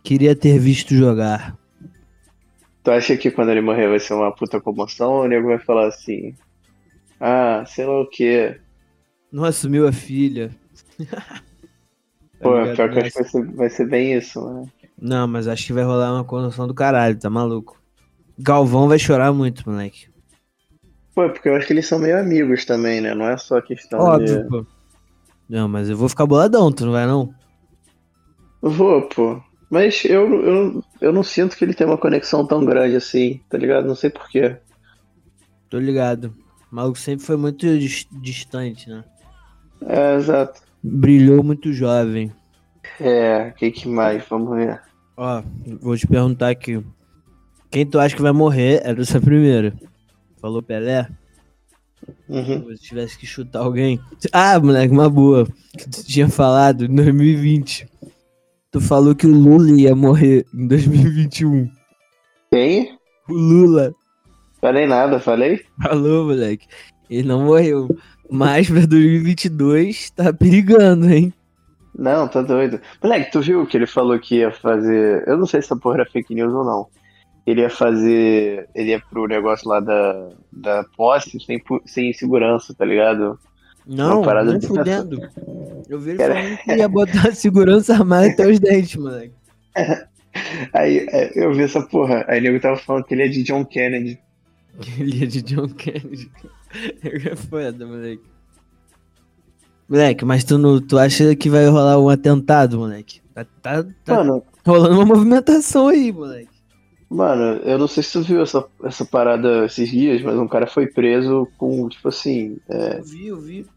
Queria 0.03 0.35
ter 0.35 0.59
visto 0.59 0.93
jogar. 0.93 1.57
Tu 2.83 2.91
acha 2.91 3.17
que 3.17 3.31
quando 3.31 3.49
ele 3.49 3.61
morrer 3.61 3.87
vai 3.87 3.99
ser 3.99 4.13
uma 4.13 4.31
puta 4.31 4.61
comoção 4.61 5.13
ou 5.13 5.23
o 5.23 5.27
nego 5.27 5.47
vai 5.47 5.57
falar 5.57 5.87
assim? 5.87 6.35
Ah, 7.19 7.63
sei 7.65 7.85
lá 7.85 8.01
o 8.01 8.07
quê. 8.07 8.59
Não 9.31 9.43
assumiu 9.43 9.87
a 9.87 9.91
filha. 9.91 10.51
Pô, 12.39 12.59
ligado? 12.59 12.75
pior 12.75 12.91
que 12.91 12.99
eu 12.99 13.03
acho 13.03 13.11
que 13.11 13.21
vai 13.21 13.29
ser, 13.29 13.45
vai 13.55 13.69
ser 13.69 13.87
bem 13.87 14.13
isso, 14.13 14.47
né? 14.47 14.67
Não, 14.97 15.27
mas 15.27 15.47
acho 15.47 15.65
que 15.67 15.73
vai 15.73 15.83
rolar 15.83 16.13
uma 16.13 16.25
comoção 16.25 16.67
do 16.67 16.73
caralho, 16.73 17.17
tá 17.19 17.29
maluco? 17.29 17.81
Galvão 18.37 18.87
vai 18.89 18.99
chorar 18.99 19.33
muito, 19.33 19.69
moleque. 19.69 20.07
Pô, 21.13 21.29
porque 21.29 21.49
eu 21.49 21.55
acho 21.55 21.65
que 21.67 21.73
eles 21.73 21.87
são 21.87 21.99
meio 21.99 22.17
amigos 22.19 22.63
também, 22.65 23.01
né? 23.01 23.13
Não 23.15 23.27
é 23.27 23.37
só 23.37 23.59
questão 23.61 24.07
Óbvio, 24.07 24.41
de. 24.43 24.47
pô. 24.47 24.65
Não, 25.49 25.67
mas 25.69 25.89
eu 25.89 25.97
vou 25.97 26.09
ficar 26.09 26.25
boladão, 26.27 26.71
tu 26.73 26.85
não 26.85 26.93
vai 26.93 27.05
não? 27.07 27.35
Vou, 28.61 29.07
pô. 29.07 29.41
Mas 29.69 30.03
eu, 30.05 30.43
eu, 30.43 30.83
eu 31.01 31.13
não 31.13 31.23
sinto 31.23 31.55
que 31.57 31.63
ele 31.63 31.73
tem 31.73 31.87
uma 31.87 31.97
conexão 31.97 32.45
tão 32.45 32.63
grande 32.65 32.95
assim, 32.97 33.41
tá 33.49 33.57
ligado? 33.57 33.87
Não 33.87 33.95
sei 33.95 34.09
porquê. 34.09 34.57
Tô 35.69 35.77
ligado. 35.79 36.35
O 36.71 36.75
maluco 36.75 36.97
sempre 36.97 37.25
foi 37.25 37.37
muito 37.37 37.59
dis- 37.79 38.07
distante, 38.11 38.89
né? 38.89 39.03
É, 39.81 40.15
exato. 40.15 40.61
Brilhou 40.81 41.43
muito 41.43 41.73
jovem. 41.73 42.31
É, 42.99 43.49
o 43.49 43.53
que, 43.55 43.71
que 43.71 43.87
mais? 43.87 44.27
Vamos 44.27 44.55
ver. 44.55 44.81
Ó, 45.17 45.43
vou 45.81 45.97
te 45.97 46.05
perguntar 46.07 46.49
aqui. 46.49 46.83
Quem 47.71 47.85
tu 47.85 47.99
acha 47.99 48.15
que 48.15 48.21
vai 48.21 48.31
morrer 48.31 48.81
era 48.83 49.01
essa 49.01 49.19
primeira? 49.19 49.73
Falou 50.41 50.61
Pelé? 50.61 51.07
Uhum. 52.27 52.75
Se 52.75 52.83
tivesse 52.83 53.17
que 53.17 53.25
chutar 53.25 53.59
alguém. 53.59 53.99
Ah, 54.31 54.59
moleque, 54.59 54.93
uma 54.93 55.09
boa. 55.09 55.47
Que 55.77 55.89
tu 55.89 56.03
tinha 56.05 56.27
falado 56.27 56.85
em 56.85 56.95
2020. 56.95 57.87
Tu 58.71 58.81
falou 58.81 59.15
que 59.15 59.25
o 59.25 59.31
Lula 59.31 59.71
ia 59.71 59.95
morrer 59.95 60.45
em 60.53 60.67
2021. 60.67 61.69
Quem? 62.51 62.97
O 63.29 63.33
Lula. 63.33 63.93
Falei 64.59 64.85
nada, 64.85 65.19
falei? 65.19 65.61
Falou, 65.81 66.25
moleque. 66.25 66.67
Ele 67.09 67.27
não 67.27 67.45
morreu. 67.45 67.87
Mas 68.29 68.67
pra 68.69 68.85
2022 68.85 70.09
tá 70.11 70.33
perigando, 70.33 71.09
hein? 71.09 71.33
Não, 71.97 72.27
tá 72.27 72.41
doido. 72.41 72.79
Moleque, 73.01 73.31
tu 73.31 73.41
viu 73.41 73.65
que 73.65 73.77
ele 73.77 73.87
falou 73.87 74.19
que 74.19 74.35
ia 74.37 74.51
fazer. 74.51 75.23
Eu 75.27 75.37
não 75.37 75.45
sei 75.45 75.61
se 75.61 75.67
essa 75.67 75.77
porra 75.77 76.01
era 76.01 76.05
fake 76.09 76.35
news 76.35 76.53
ou 76.53 76.65
não. 76.65 76.87
Ele 77.45 77.61
ia 77.61 77.69
fazer. 77.69 78.67
Ele 78.75 78.89
ia 78.89 78.99
pro 78.99 79.27
negócio 79.27 79.69
lá 79.69 79.79
da, 79.79 80.29
da 80.51 80.83
posse 80.97 81.39
sem, 81.39 81.61
sem 81.85 82.11
segurança, 82.13 82.73
tá 82.73 82.83
ligado? 82.83 83.39
Não, 83.87 84.23
de- 84.57 84.67
fudendo. 84.67 85.19
Eu 85.87 85.99
vi 85.99 86.11
ele 86.11 86.17
Cara. 86.17 86.35
falando 86.35 86.57
que 86.57 86.75
ia 86.75 86.87
botar 86.89 87.31
segurança 87.35 87.93
armada 87.93 88.27
até 88.27 88.47
os 88.47 88.59
dentes, 88.59 88.95
moleque. 88.95 89.33
Aí 90.73 91.05
é, 91.09 91.31
eu 91.35 91.53
vi 91.53 91.63
essa 91.63 91.81
porra. 91.81 92.25
Aí 92.27 92.39
o 92.39 92.43
nego 92.43 92.59
tava 92.59 92.77
falando 92.77 93.05
que 93.05 93.13
ele 93.13 93.23
é 93.23 93.27
de 93.27 93.43
John 93.43 93.63
Kennedy. 93.63 94.19
Ele 94.99 95.23
é 95.23 95.25
de 95.25 95.41
John 95.41 95.69
Kennedy. 95.69 96.29
É 97.01 97.33
foda, 97.33 97.85
moleque. 97.85 98.23
Moleque, 99.87 100.25
mas 100.25 100.43
tu, 100.43 100.57
não, 100.57 100.81
tu 100.81 100.97
acha 100.97 101.35
que 101.35 101.49
vai 101.49 101.67
rolar 101.67 101.99
um 101.99 102.09
atentado, 102.09 102.79
moleque? 102.79 103.21
Tá, 103.33 103.45
tá, 103.61 103.85
tá 104.03 104.15
Mano, 104.15 104.43
rolando 104.65 104.95
uma 104.95 105.05
movimentação 105.05 105.87
aí, 105.87 106.11
moleque. 106.11 106.55
Mano, 107.09 107.61
eu 107.63 107.77
não 107.77 107.87
sei 107.87 108.01
se 108.01 108.13
tu 108.13 108.21
viu 108.21 108.41
essa, 108.41 108.65
essa 108.83 109.05
parada 109.05 109.65
esses 109.65 109.89
dias, 109.89 110.21
mas 110.23 110.35
um 110.35 110.47
cara 110.47 110.65
foi 110.65 110.87
preso 110.87 111.47
com, 111.57 111.87
tipo 111.87 112.07
assim. 112.07 112.57
É... 112.67 112.97
Eu 112.97 113.03
vi, 113.03 113.27
eu 113.27 113.39
vi. 113.39 113.67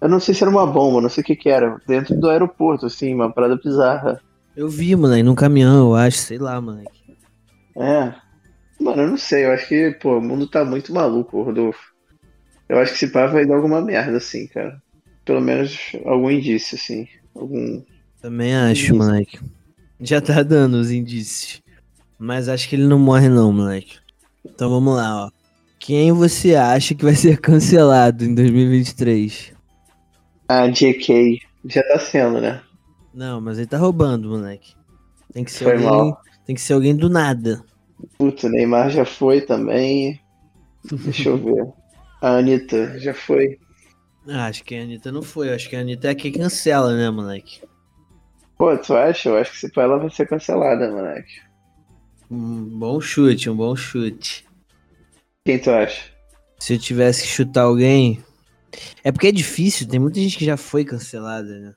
Eu 0.00 0.08
não 0.08 0.18
sei 0.18 0.34
se 0.34 0.42
era 0.42 0.50
uma 0.50 0.66
bomba, 0.66 1.00
não 1.00 1.08
sei 1.08 1.22
o 1.22 1.24
que 1.24 1.36
que 1.36 1.48
era. 1.48 1.76
Dentro 1.86 2.18
do 2.18 2.28
aeroporto, 2.28 2.86
assim, 2.86 3.14
uma 3.14 3.30
parada 3.30 3.56
bizarra. 3.56 4.20
Eu 4.56 4.68
vi, 4.68 4.96
moleque, 4.96 5.22
num 5.22 5.34
caminhão, 5.34 5.90
eu 5.90 5.94
acho, 5.94 6.18
sei 6.18 6.38
lá, 6.38 6.60
moleque. 6.60 7.16
É. 7.76 8.14
Mano, 8.80 9.02
eu 9.02 9.10
não 9.10 9.16
sei, 9.16 9.44
eu 9.44 9.52
acho 9.52 9.68
que, 9.68 9.92
pô, 9.92 10.18
o 10.18 10.20
mundo 10.20 10.46
tá 10.48 10.64
muito 10.64 10.92
maluco, 10.92 11.42
Rodolfo. 11.42 11.92
Eu 12.68 12.78
acho 12.78 12.92
que 12.92 13.04
esse 13.04 13.12
pá 13.12 13.26
vai 13.26 13.46
dar 13.46 13.54
alguma 13.54 13.80
merda, 13.80 14.16
assim, 14.16 14.46
cara. 14.46 14.82
Pelo 15.24 15.40
menos 15.40 15.92
algum 16.04 16.30
indício, 16.30 16.76
assim. 16.76 17.06
Algum. 17.34 17.82
Também 18.20 18.54
acho, 18.54 18.92
Indício. 18.92 18.96
moleque. 18.96 19.38
Já 20.00 20.20
tá 20.20 20.42
dando 20.42 20.74
os 20.74 20.90
indícios. 20.90 21.62
Mas 22.18 22.48
acho 22.48 22.68
que 22.68 22.76
ele 22.76 22.86
não 22.86 22.98
morre, 22.98 23.28
não, 23.28 23.52
moleque. 23.52 23.98
Então 24.44 24.68
vamos 24.70 24.94
lá, 24.96 25.26
ó. 25.26 25.30
Quem 25.78 26.12
você 26.12 26.54
acha 26.54 26.94
que 26.94 27.04
vai 27.04 27.14
ser 27.14 27.38
cancelado 27.40 28.24
em 28.24 28.34
2023? 28.34 29.52
Ah, 30.48 30.68
JK. 30.68 31.40
Já 31.64 31.82
tá 31.84 31.98
sendo, 31.98 32.40
né? 32.40 32.60
Não, 33.14 33.40
mas 33.40 33.58
ele 33.58 33.66
tá 33.66 33.78
roubando, 33.78 34.28
moleque. 34.28 34.74
Tem 35.32 35.44
que 35.44 35.50
ser 35.50 35.64
Foi 35.64 35.72
alguém. 35.74 35.86
mal. 35.88 36.20
Tem 36.46 36.54
que 36.54 36.60
ser 36.60 36.72
alguém 36.74 36.94
do 36.96 37.08
nada. 37.08 37.62
Puta, 38.18 38.46
o 38.46 38.50
Neymar 38.50 38.90
já 38.90 39.04
foi 39.04 39.40
também. 39.40 40.20
Deixa 40.90 41.28
eu 41.28 41.36
ver. 41.38 41.66
A 42.20 42.36
Anitta 42.38 42.98
já 42.98 43.14
foi. 43.14 43.58
Ah, 44.28 44.46
acho 44.46 44.62
que 44.64 44.74
a 44.74 44.82
Anitta 44.82 45.10
não 45.10 45.22
foi. 45.22 45.52
Acho 45.52 45.68
que 45.68 45.76
a 45.76 45.80
Anitta 45.80 46.08
é 46.08 46.14
que 46.14 46.30
cancela, 46.30 46.94
né, 46.94 47.10
moleque? 47.10 47.60
Pô, 48.56 48.76
tu 48.78 48.94
acha? 48.94 49.28
Eu 49.28 49.36
acho 49.36 49.50
que 49.52 49.58
se 49.58 49.72
pá, 49.72 49.82
ela 49.82 49.98
vai 49.98 50.10
ser 50.10 50.28
cancelada, 50.28 50.90
moleque. 50.90 51.40
Um 52.30 52.64
bom 52.78 53.00
chute, 53.00 53.50
um 53.50 53.56
bom 53.56 53.74
chute. 53.74 54.46
Quem 55.44 55.58
tu 55.58 55.70
acha? 55.70 56.12
Se 56.58 56.74
eu 56.74 56.78
tivesse 56.78 57.22
que 57.22 57.28
chutar 57.28 57.62
alguém. 57.62 58.22
É 59.02 59.10
porque 59.10 59.26
é 59.26 59.32
difícil, 59.32 59.86
tem 59.88 60.00
muita 60.00 60.20
gente 60.20 60.38
que 60.38 60.44
já 60.44 60.56
foi 60.56 60.84
cancelada, 60.84 61.58
né? 61.58 61.74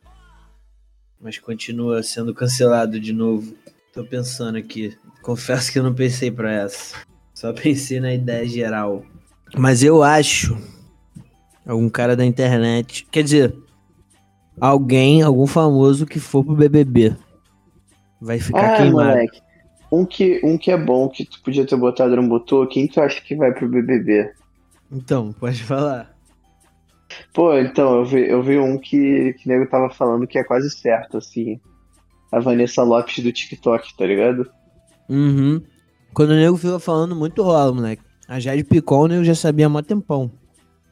Mas 1.19 1.39
continua 1.39 2.03
sendo 2.03 2.33
cancelado 2.33 2.99
de 2.99 3.11
novo. 3.11 3.55
Tô 3.91 4.05
pensando 4.05 4.57
aqui. 4.57 4.95
Confesso 5.21 5.71
que 5.71 5.79
eu 5.79 5.83
não 5.83 5.93
pensei 5.93 6.29
pra 6.29 6.51
essa. 6.51 6.95
Só 7.33 7.51
pensei 7.53 7.99
na 7.99 8.13
ideia 8.13 8.47
geral. 8.47 9.03
Mas 9.57 9.83
eu 9.83 10.03
acho. 10.03 10.55
Algum 11.65 11.89
cara 11.89 12.15
da 12.15 12.25
internet. 12.25 13.07
Quer 13.11 13.23
dizer, 13.23 13.55
alguém, 14.59 15.21
algum 15.21 15.47
famoso 15.47 16.05
que 16.05 16.19
for 16.19 16.43
pro 16.43 16.55
BBB. 16.55 17.15
Vai 18.21 18.39
ficar 18.39 18.73
Ah, 18.73 18.77
queimado. 18.77 19.09
moleque. 19.09 19.41
Um 19.91 20.05
que, 20.05 20.41
um 20.43 20.57
que 20.57 20.71
é 20.71 20.77
bom, 20.77 21.07
que 21.09 21.25
tu 21.25 21.41
podia 21.41 21.65
ter 21.65 21.75
botado 21.77 22.15
não 22.15 22.27
botou, 22.27 22.67
quem 22.67 22.87
tu 22.87 22.99
acha 22.99 23.21
que 23.21 23.35
vai 23.35 23.53
pro 23.53 23.69
BBB? 23.69 24.31
Então, 24.91 25.31
pode 25.33 25.63
falar. 25.63 26.13
Pô, 27.33 27.55
então, 27.57 27.97
eu 27.99 28.05
vi, 28.05 28.27
eu 28.27 28.41
vi 28.43 28.57
um 28.57 28.77
que, 28.77 29.33
que 29.33 29.47
o 29.47 29.51
nego 29.51 29.69
tava 29.69 29.89
falando 29.89 30.27
que 30.27 30.37
é 30.37 30.43
quase 30.43 30.69
certo, 30.69 31.17
assim. 31.17 31.59
A 32.31 32.39
Vanessa 32.39 32.83
Lopes 32.83 33.23
do 33.23 33.31
TikTok, 33.31 33.95
tá 33.95 34.05
ligado? 34.05 34.49
Uhum. 35.07 35.61
Quando 36.13 36.31
o 36.31 36.35
nego 36.35 36.57
fica 36.57 36.79
falando, 36.79 37.15
muito 37.15 37.41
rola, 37.43 37.71
moleque. 37.73 38.03
A 38.27 38.39
Jade 38.39 38.63
Picon, 38.63 39.07
nego 39.07 39.23
já 39.23 39.35
sabia 39.35 39.67
há 39.67 39.69
mó 39.69 39.81
tempão. 39.81 40.31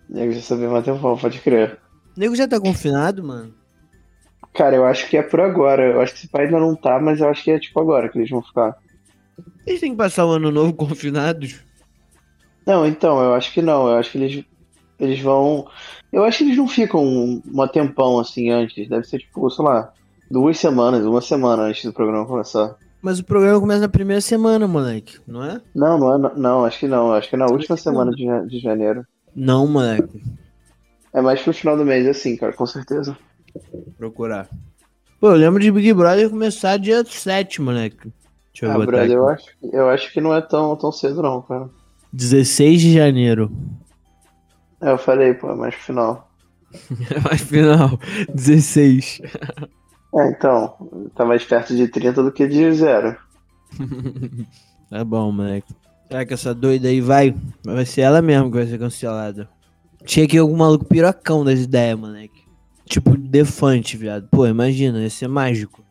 O 0.09 0.13
nego 0.13 0.31
já 0.31 0.41
sabia 0.41 0.69
mais 0.69 0.85
tempão, 0.85 1.17
pode 1.17 1.39
crer. 1.39 1.79
O 2.15 2.19
nego 2.19 2.35
já 2.35 2.47
tá 2.47 2.59
confinado, 2.59 3.23
mano. 3.23 3.53
Cara, 4.53 4.75
eu 4.75 4.85
acho 4.85 5.09
que 5.09 5.17
é 5.17 5.23
por 5.23 5.41
agora. 5.41 5.83
Eu 5.83 6.01
acho 6.01 6.13
que 6.13 6.19
esse 6.19 6.27
pai 6.27 6.45
ainda 6.45 6.59
não 6.59 6.75
tá, 6.75 6.99
mas 6.99 7.19
eu 7.19 7.27
acho 7.27 7.43
que 7.43 7.51
é 7.51 7.59
tipo 7.59 7.79
agora 7.79 8.07
que 8.07 8.17
eles 8.17 8.29
vão 8.29 8.41
ficar. 8.41 8.77
Eles 9.65 9.79
têm 9.79 9.91
que 9.91 9.97
passar 9.97 10.25
o 10.25 10.31
ano 10.31 10.51
novo 10.51 10.73
confinados. 10.73 11.59
Não, 12.65 12.85
então, 12.85 13.21
eu 13.21 13.33
acho 13.33 13.51
que 13.51 13.61
não. 13.61 13.87
Eu 13.87 13.95
acho 13.95 14.11
que 14.11 14.17
eles, 14.17 14.45
eles 14.99 15.19
vão. 15.19 15.67
Eu 16.11 16.23
acho 16.23 16.39
que 16.39 16.43
eles 16.43 16.57
não 16.57 16.67
ficam 16.67 17.03
um, 17.03 17.41
um 17.45 17.67
tempão 17.67 18.19
assim 18.19 18.51
antes. 18.51 18.87
Deve 18.87 19.05
ser 19.05 19.19
tipo, 19.19 19.49
sei 19.49 19.65
lá, 19.65 19.91
duas 20.29 20.57
semanas, 20.57 21.05
uma 21.05 21.21
semana 21.21 21.63
antes 21.63 21.83
do 21.83 21.93
programa 21.93 22.25
começar. 22.25 22.75
Mas 23.01 23.19
o 23.19 23.25
programa 23.25 23.59
começa 23.59 23.81
na 23.81 23.89
primeira 23.89 24.21
semana, 24.21 24.65
moleque, 24.67 25.19
não 25.27 25.43
é? 25.43 25.59
Não, 25.75 25.97
não 25.97 26.13
é. 26.13 26.33
Não, 26.37 26.63
acho 26.63 26.79
que 26.79 26.87
não. 26.87 27.11
Acho 27.11 27.27
que 27.27 27.35
é 27.35 27.39
na 27.39 27.47
última 27.47 27.75
semana 27.75 28.11
de, 28.11 28.25
de 28.47 28.59
janeiro. 28.59 29.05
Não, 29.35 29.67
moleque. 29.67 30.21
É 31.13 31.21
mais 31.21 31.41
pro 31.41 31.53
final 31.53 31.77
do 31.77 31.85
mês, 31.85 32.07
assim, 32.07 32.35
cara, 32.37 32.53
com 32.53 32.65
certeza. 32.65 33.17
Procurar. 33.97 34.49
Pô, 35.19 35.27
eu 35.31 35.35
lembro 35.35 35.61
de 35.61 35.71
Big 35.71 35.93
Brother 35.93 36.29
começar 36.29 36.77
dia 36.77 37.03
7, 37.05 37.61
moleque. 37.61 38.11
Deixa 38.51 38.65
eu 38.65 38.71
Ah, 38.71 38.73
botar 38.73 38.85
brother, 38.85 39.05
aqui. 39.05 39.13
eu 39.13 39.27
acho, 39.27 39.45
eu 39.71 39.89
acho 39.89 40.11
que 40.11 40.21
não 40.21 40.33
é 40.35 40.41
tão, 40.41 40.75
tão 40.75 40.91
cedo, 40.91 41.21
não, 41.21 41.41
cara. 41.41 41.69
16 42.11 42.81
de 42.81 42.93
janeiro. 42.93 43.51
É, 44.81 44.91
eu 44.91 44.97
falei, 44.97 45.33
pô, 45.33 45.49
é 45.51 45.55
mais 45.55 45.73
pro 45.75 45.83
final. 45.85 46.31
Mas 47.29 47.41
final, 47.41 47.99
16. 48.33 49.21
É, 50.15 50.29
então, 50.29 51.09
tá 51.15 51.25
mais 51.25 51.43
perto 51.43 51.75
de 51.75 51.87
30 51.87 52.21
do 52.21 52.31
que 52.31 52.47
de 52.47 52.71
zero. 52.73 53.15
Tá 54.89 55.03
bom, 55.03 55.31
moleque. 55.31 55.73
Será 56.07 56.25
que 56.25 56.33
essa 56.33 56.53
doida 56.53 56.87
aí 56.87 57.01
vai? 57.01 57.35
Vai 57.63 57.85
ser 57.85 58.01
ela 58.01 58.21
mesmo 58.21 58.51
que 58.51 58.57
vai 58.57 58.67
ser 58.67 58.77
cancelada. 58.77 59.49
Tinha 60.05 60.27
que 60.27 60.35
ir 60.35 60.39
algum 60.39 60.57
maluco 60.57 60.85
pirocão 60.85 61.43
das 61.43 61.59
ideias, 61.59 61.97
moleque. 61.97 62.43
Tipo, 62.85 63.17
Defante, 63.17 63.97
viado. 63.97 64.27
Pô, 64.29 64.45
imagina, 64.45 64.99
ia 65.01 65.09
ser 65.09 65.27
mágico. 65.27 65.83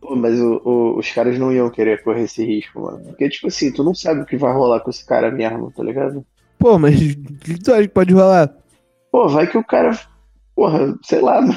Pô, 0.00 0.14
mas 0.16 0.38
o- 0.40 0.62
o- 0.64 0.98
os 0.98 1.10
caras 1.10 1.38
não 1.38 1.52
iam 1.52 1.68
querer 1.68 2.02
correr 2.02 2.22
esse 2.22 2.44
risco, 2.44 2.80
mano. 2.80 3.00
Porque, 3.04 3.28
tipo 3.28 3.48
assim, 3.48 3.70
tu 3.72 3.82
não 3.84 3.94
sabe 3.94 4.20
o 4.20 4.26
que 4.26 4.36
vai 4.36 4.52
rolar 4.52 4.80
com 4.80 4.90
esse 4.90 5.04
cara 5.04 5.30
mesmo, 5.30 5.70
tá 5.72 5.82
ligado? 5.82 6.24
Pô, 6.58 6.78
mas 6.78 6.94
o 7.12 7.34
que 7.38 7.60
tu 7.62 7.72
acha 7.72 7.82
que 7.82 7.88
pode 7.88 8.14
rolar? 8.14 8.54
Pô, 9.10 9.28
vai 9.28 9.46
que 9.46 9.58
o 9.58 9.64
cara. 9.64 9.98
Porra, 10.54 10.96
sei 11.04 11.20
lá, 11.20 11.40
mano. 11.42 11.54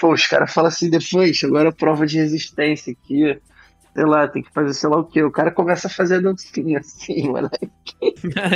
Pô, 0.00 0.12
os 0.12 0.26
caras 0.26 0.52
falam 0.52 0.68
assim, 0.68 0.88
depois, 0.88 1.40
agora 1.44 1.72
prova 1.72 2.06
de 2.06 2.16
resistência 2.18 2.92
aqui. 2.92 3.38
Sei 3.98 4.06
lá, 4.06 4.28
tem 4.28 4.44
que 4.44 4.52
fazer 4.52 4.74
sei 4.74 4.88
lá 4.88 4.98
o 4.98 5.04
quê. 5.04 5.24
O 5.24 5.30
cara 5.32 5.50
começa 5.50 5.88
a 5.88 5.90
fazer 5.90 6.18
a 6.18 6.20
dancinha 6.20 6.78
assim, 6.78 7.26
mano. 7.32 7.50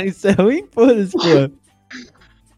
Isso 0.05 0.25
é 0.29 0.31
ruim, 0.31 0.65
foda-se, 0.71 1.11
pô. 1.11 1.51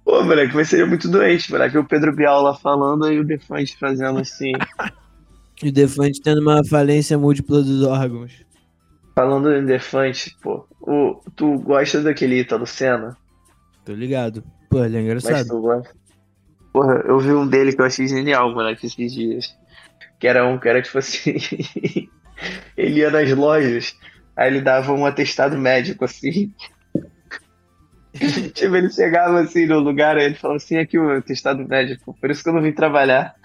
Pô, 0.03 0.23
moleque, 0.23 0.53
vai 0.53 0.63
ser 0.63 0.85
muito 0.85 1.09
doente, 1.09 1.51
moleque. 1.51 1.79
O 1.79 1.83
Pedro 1.83 2.15
Bial 2.15 2.43
lá 2.43 2.53
falando 2.53 3.11
e 3.11 3.19
o 3.19 3.25
Defante 3.25 3.75
fazendo 3.79 4.19
assim. 4.19 4.51
E 5.63 5.69
o 5.69 5.71
Defante 5.71 6.21
tendo 6.21 6.41
uma 6.41 6.63
falência 6.63 7.17
múltipla 7.17 7.63
dos 7.63 7.81
órgãos. 7.81 8.45
falando 9.15 9.51
em 9.51 9.65
Defante, 9.65 10.37
pô. 10.43 10.67
O, 10.79 11.19
tu 11.35 11.57
gosta 11.57 12.03
daquele 12.03 12.41
Ítalo 12.41 12.67
Senna? 12.67 13.17
Tô 13.83 13.93
ligado. 13.93 14.43
Pô, 14.69 14.85
ele 14.85 14.97
é 14.97 15.01
Mas 15.01 15.05
engraçado. 15.25 15.47
tu 15.47 15.59
gosta? 15.59 15.91
Porra, 16.71 17.01
eu 17.07 17.17
vi 17.17 17.31
um 17.31 17.47
dele 17.47 17.73
que 17.73 17.81
eu 17.81 17.85
achei 17.85 18.07
genial, 18.07 18.53
moleque, 18.53 18.85
esses 18.85 19.11
dias. 19.11 19.57
Que 20.19 20.27
era 20.27 20.45
um 20.47 20.59
que 20.59 20.69
era 20.69 20.83
tipo 20.83 20.99
assim. 20.99 21.33
ele 22.75 22.99
ia 22.99 23.11
nas 23.11 23.29
lojas, 23.31 23.95
aí 24.35 24.49
ele 24.49 24.61
dava 24.61 24.93
um 24.93 25.05
atestado 25.05 25.57
médico, 25.57 26.05
assim. 26.05 26.53
tipo, 28.53 28.75
ele 28.75 28.89
chegava 28.89 29.41
assim 29.41 29.65
no 29.65 29.79
lugar, 29.79 30.17
aí 30.17 30.25
ele 30.25 30.35
falava 30.35 30.57
assim, 30.57 30.77
aqui 30.77 30.97
o 30.97 31.11
atestado 31.17 31.67
médico, 31.67 32.15
por 32.19 32.29
isso 32.29 32.43
que 32.43 32.49
eu 32.49 32.53
não 32.53 32.61
vim 32.61 32.71
trabalhar. 32.71 33.35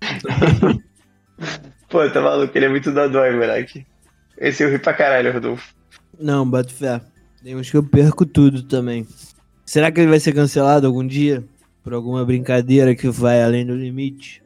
Pô, 1.88 2.08
tá 2.10 2.20
maluco, 2.20 2.56
ele 2.56 2.66
é 2.66 2.68
muito 2.68 2.92
dodói, 2.92 3.32
moleque. 3.32 3.86
Esse 4.36 4.62
eu 4.62 4.70
ri 4.70 4.78
pra 4.78 4.92
caralho, 4.92 5.32
Rodolfo. 5.32 5.74
Não, 6.18 6.48
boto 6.48 6.72
fé. 6.72 7.00
Tem 7.42 7.56
uns 7.56 7.70
que 7.70 7.76
eu 7.76 7.82
perco 7.82 8.26
tudo 8.26 8.62
também. 8.62 9.06
Será 9.64 9.90
que 9.90 10.00
ele 10.00 10.10
vai 10.10 10.20
ser 10.20 10.32
cancelado 10.32 10.86
algum 10.86 11.06
dia? 11.06 11.44
Por 11.82 11.94
alguma 11.94 12.24
brincadeira 12.24 12.94
que 12.94 13.08
vai 13.08 13.42
além 13.42 13.64
do 13.64 13.74
limite? 13.74 14.42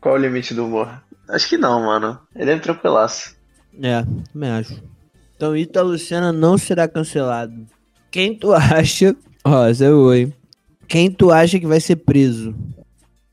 Qual 0.00 0.14
o 0.14 0.18
limite 0.18 0.54
do 0.54 0.66
humor? 0.66 1.02
Acho 1.28 1.48
que 1.48 1.56
não, 1.56 1.80
mano. 1.84 2.18
Ele 2.34 2.50
é 2.50 2.58
tranquilaço. 2.58 3.36
É, 3.82 4.04
também 4.32 4.50
acho. 4.50 4.82
Então 5.36 5.56
Ítalo 5.56 5.98
Senna 5.98 6.32
não 6.32 6.56
será 6.56 6.86
cancelado. 6.86 7.66
Quem 8.10 8.36
tu 8.36 8.52
acha... 8.52 9.16
Ó, 9.44 9.66
é 9.66 9.74
boa, 9.74 10.16
hein? 10.16 10.34
Quem 10.86 11.10
tu 11.10 11.30
acha 11.30 11.58
que 11.58 11.66
vai 11.66 11.80
ser 11.80 11.96
preso? 11.96 12.54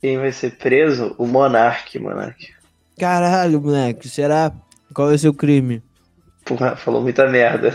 Quem 0.02 0.18
vai 0.18 0.32
ser 0.32 0.58
preso? 0.58 1.14
O 1.18 1.28
Monark, 1.28 1.98
Monark. 2.00 2.50
Caralho, 2.98 3.62
moleque, 3.62 4.10
será? 4.10 4.52
Qual 4.94 5.08
vai 5.08 5.18
ser 5.18 5.30
o 5.30 5.34
crime? 5.34 5.84
Porra, 6.44 6.76
falou 6.76 7.02
muita 7.02 7.28
merda. 7.28 7.74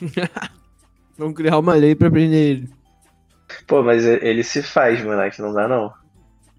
Vamos 1.16 1.34
criar 1.34 1.58
uma 1.58 1.74
lei 1.74 1.94
pra 1.94 2.10
prender 2.10 2.50
ele. 2.50 2.70
Pô, 3.66 3.82
mas 3.82 4.04
ele 4.04 4.42
se 4.42 4.62
faz, 4.62 5.02
Monark, 5.04 5.40
não 5.40 5.52
dá 5.52 5.68
não. 5.68 5.92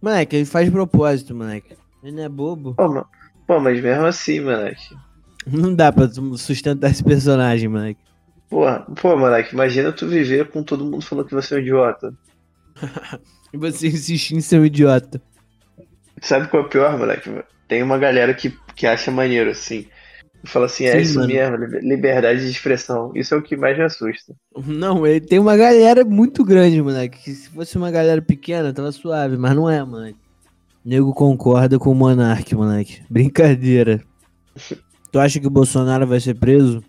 Moleque, 0.01 0.35
ele 0.37 0.45
faz 0.45 0.69
propósito, 0.69 1.35
moleque. 1.35 1.75
Ele 2.03 2.15
não 2.15 2.23
é 2.23 2.29
bobo. 2.29 2.73
Pô, 2.75 2.87
ma- 2.87 3.05
pô, 3.47 3.59
mas 3.59 3.81
mesmo 3.81 4.05
assim, 4.05 4.39
Monark. 4.39 4.95
Não 5.45 5.73
dá 5.73 5.91
pra 5.91 6.07
sustentar 6.37 6.91
esse 6.91 7.03
personagem, 7.03 7.67
moleque. 7.69 8.01
Porra, 8.49 8.85
pô, 9.01 9.15
Monark, 9.17 9.53
imagina 9.53 9.91
tu 9.91 10.07
viver 10.07 10.49
com 10.49 10.63
todo 10.63 10.83
mundo 10.85 11.01
falando 11.01 11.27
que 11.27 11.33
você 11.35 11.55
é 11.55 11.57
um 11.57 11.61
idiota. 11.61 12.13
E 13.53 13.57
você 13.57 13.87
insistir 13.89 14.33
em 14.35 14.39
ser 14.39 14.59
um 14.61 14.65
idiota. 14.65 15.21
Sabe 16.21 16.47
qual 16.47 16.63
é 16.63 16.65
o 16.65 16.69
pior, 16.69 16.97
moleque? 16.97 17.29
Tem 17.67 17.83
uma 17.83 17.97
galera 17.97 18.33
que, 18.33 18.57
que 18.75 18.87
acha 18.87 19.11
maneiro, 19.11 19.49
assim. 19.49 19.87
Fala 20.45 20.67
assim, 20.67 20.85
é 20.85 20.93
Sim, 20.93 21.01
isso 21.01 21.19
mano. 21.19 21.33
mesmo, 21.33 21.55
liber- 21.57 21.81
liberdade 21.83 22.39
de 22.41 22.49
expressão. 22.49 23.11
Isso 23.13 23.33
é 23.33 23.37
o 23.37 23.41
que 23.41 23.57
mais 23.57 23.77
me 23.77 23.83
assusta. 23.83 24.33
Não, 24.65 25.05
ele 25.05 25.19
tem 25.19 25.37
uma 25.37 25.57
galera 25.57 26.05
muito 26.05 26.43
grande, 26.45 26.81
moleque. 26.81 27.19
Que 27.21 27.31
se 27.31 27.49
fosse 27.49 27.77
uma 27.77 27.91
galera 27.91 28.21
pequena, 28.21 28.73
tava 28.73 28.91
suave, 28.91 29.37
mas 29.37 29.53
não 29.55 29.69
é, 29.69 29.83
moleque. 29.83 30.17
Nego 30.83 31.13
concorda 31.13 31.77
com 31.77 31.91
o 31.91 31.95
Monark, 31.95 32.53
moleque. 32.55 33.03
Brincadeira. 33.09 34.01
Tu 35.11 35.19
acha 35.19 35.39
que 35.39 35.47
o 35.47 35.51
Bolsonaro 35.51 36.07
vai 36.07 36.19
ser 36.19 36.35
preso? 36.35 36.83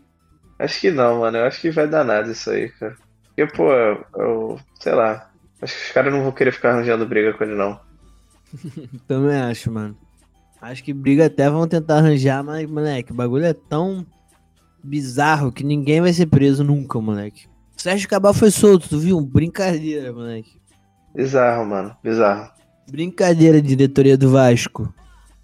Acho 0.58 0.80
que 0.80 0.90
não, 0.90 1.20
mano. 1.20 1.38
Eu 1.38 1.44
acho 1.44 1.60
que 1.60 1.70
vai 1.70 1.86
dar 1.88 2.04
nada 2.04 2.30
isso 2.30 2.50
aí, 2.50 2.68
cara. 2.70 2.96
Porque, 3.26 3.46
pô, 3.54 3.72
eu, 3.72 4.04
eu- 4.16 4.60
sei 4.80 4.92
lá. 4.92 5.28
Acho 5.60 5.74
que 5.76 5.86
os 5.86 5.92
caras 5.92 6.12
não 6.12 6.22
vão 6.22 6.32
querer 6.32 6.52
ficar 6.52 6.70
arranjando 6.72 7.06
briga 7.06 7.32
com 7.34 7.44
ele, 7.44 7.54
não. 7.54 7.78
Também 9.06 9.36
acho, 9.36 9.70
mano. 9.70 9.96
Acho 10.60 10.82
que 10.84 10.92
briga 10.92 11.26
até 11.26 11.50
vão 11.50 11.66
tentar 11.66 11.98
arranjar, 11.98 12.42
mas, 12.44 12.68
moleque, 12.68 13.12
o 13.12 13.14
bagulho 13.14 13.44
é 13.44 13.52
tão 13.52 14.06
bizarro 14.82 15.52
que 15.52 15.64
ninguém 15.64 16.00
vai 16.00 16.12
ser 16.12 16.26
preso 16.26 16.62
nunca, 16.64 17.00
moleque. 17.00 17.46
Sérgio 17.76 18.08
Cabal 18.08 18.32
foi 18.32 18.50
solto, 18.50 18.88
tu 18.88 18.98
viu? 18.98 19.20
Brincadeira, 19.20 20.12
moleque. 20.12 20.60
Bizarro, 21.14 21.66
mano. 21.66 21.96
Bizarro. 22.02 22.50
Brincadeira, 22.90 23.62
diretoria 23.62 24.16
do 24.16 24.30
Vasco. 24.30 24.92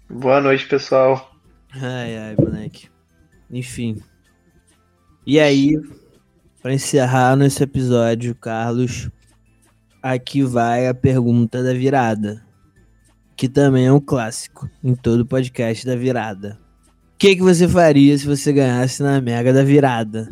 Boa 0.09 0.41
noite, 0.41 0.67
pessoal. 0.67 1.31
Ai, 1.73 2.17
ai, 2.17 2.35
moleque. 2.39 2.89
Enfim. 3.49 4.01
E 5.25 5.39
aí, 5.39 5.79
pra 6.61 6.73
encerrar 6.73 7.35
nesse 7.35 7.63
episódio, 7.63 8.35
Carlos, 8.35 9.09
aqui 10.01 10.43
vai 10.43 10.87
a 10.87 10.93
pergunta 10.93 11.63
da 11.63 11.73
virada. 11.73 12.43
Que 13.35 13.47
também 13.47 13.85
é 13.85 13.91
um 13.91 14.01
clássico 14.01 14.69
em 14.83 14.95
todo 14.95 15.25
podcast 15.25 15.85
da 15.85 15.95
virada. 15.95 16.59
O 17.15 17.17
que, 17.19 17.35
que 17.35 17.41
você 17.41 17.67
faria 17.67 18.17
se 18.17 18.25
você 18.25 18.51
ganhasse 18.51 19.01
na 19.01 19.21
Mega 19.21 19.53
da 19.53 19.63
Virada? 19.63 20.29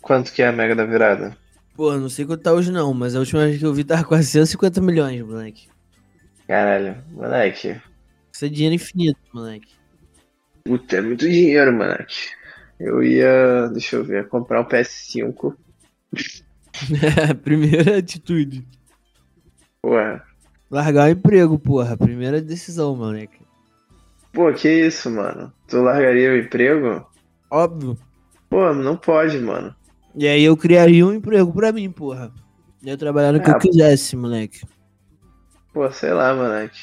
Quanto 0.00 0.32
que 0.32 0.42
é 0.42 0.48
a 0.48 0.52
mega 0.52 0.74
da 0.74 0.84
virada? 0.84 1.36
Pô, 1.74 1.96
não 1.96 2.08
sei 2.08 2.26
quanto 2.26 2.42
tá 2.42 2.52
hoje 2.52 2.70
não, 2.70 2.92
mas 2.92 3.14
a 3.14 3.20
última 3.20 3.44
vez 3.44 3.58
que 3.58 3.64
eu 3.64 3.72
vi 3.72 3.84
tava 3.84 4.04
quase 4.04 4.26
150 4.26 4.80
milhões, 4.80 5.22
moleque. 5.22 5.71
Caralho, 6.46 7.02
moleque. 7.10 7.80
Isso 8.32 8.44
é 8.44 8.48
dinheiro 8.48 8.74
infinito, 8.74 9.18
moleque. 9.32 9.74
Puta, 10.64 10.96
é 10.96 11.00
muito 11.00 11.28
dinheiro, 11.28 11.72
moleque. 11.72 12.30
Eu 12.78 13.02
ia, 13.02 13.68
deixa 13.68 13.96
eu 13.96 14.04
ver, 14.04 14.28
comprar 14.28 14.60
um 14.60 14.64
PS5. 14.64 15.54
Primeira 17.42 17.98
atitude. 17.98 18.66
Porra. 19.80 20.24
Largar 20.70 21.08
o 21.08 21.12
emprego, 21.12 21.58
porra. 21.58 21.96
Primeira 21.96 22.40
decisão, 22.40 22.96
moleque. 22.96 23.40
Pô, 24.32 24.52
que 24.52 24.68
isso, 24.68 25.10
mano? 25.10 25.52
Tu 25.68 25.76
largaria 25.80 26.32
o 26.32 26.38
emprego? 26.38 27.06
Óbvio. 27.50 27.98
Pô, 28.48 28.72
não 28.72 28.96
pode, 28.96 29.38
mano. 29.38 29.74
E 30.14 30.26
aí 30.26 30.42
eu 30.42 30.56
criaria 30.56 31.06
um 31.06 31.12
emprego 31.12 31.52
pra 31.52 31.72
mim, 31.72 31.90
porra. 31.90 32.32
Eu 32.82 32.88
ia 32.88 32.96
trabalhar 32.96 33.32
no 33.32 33.40
que 33.40 33.50
Ah, 33.50 33.54
eu 33.54 33.58
quisesse, 33.58 34.16
moleque. 34.16 34.62
Pô, 35.72 35.90
sei 35.90 36.12
lá, 36.12 36.34
moleque. 36.34 36.80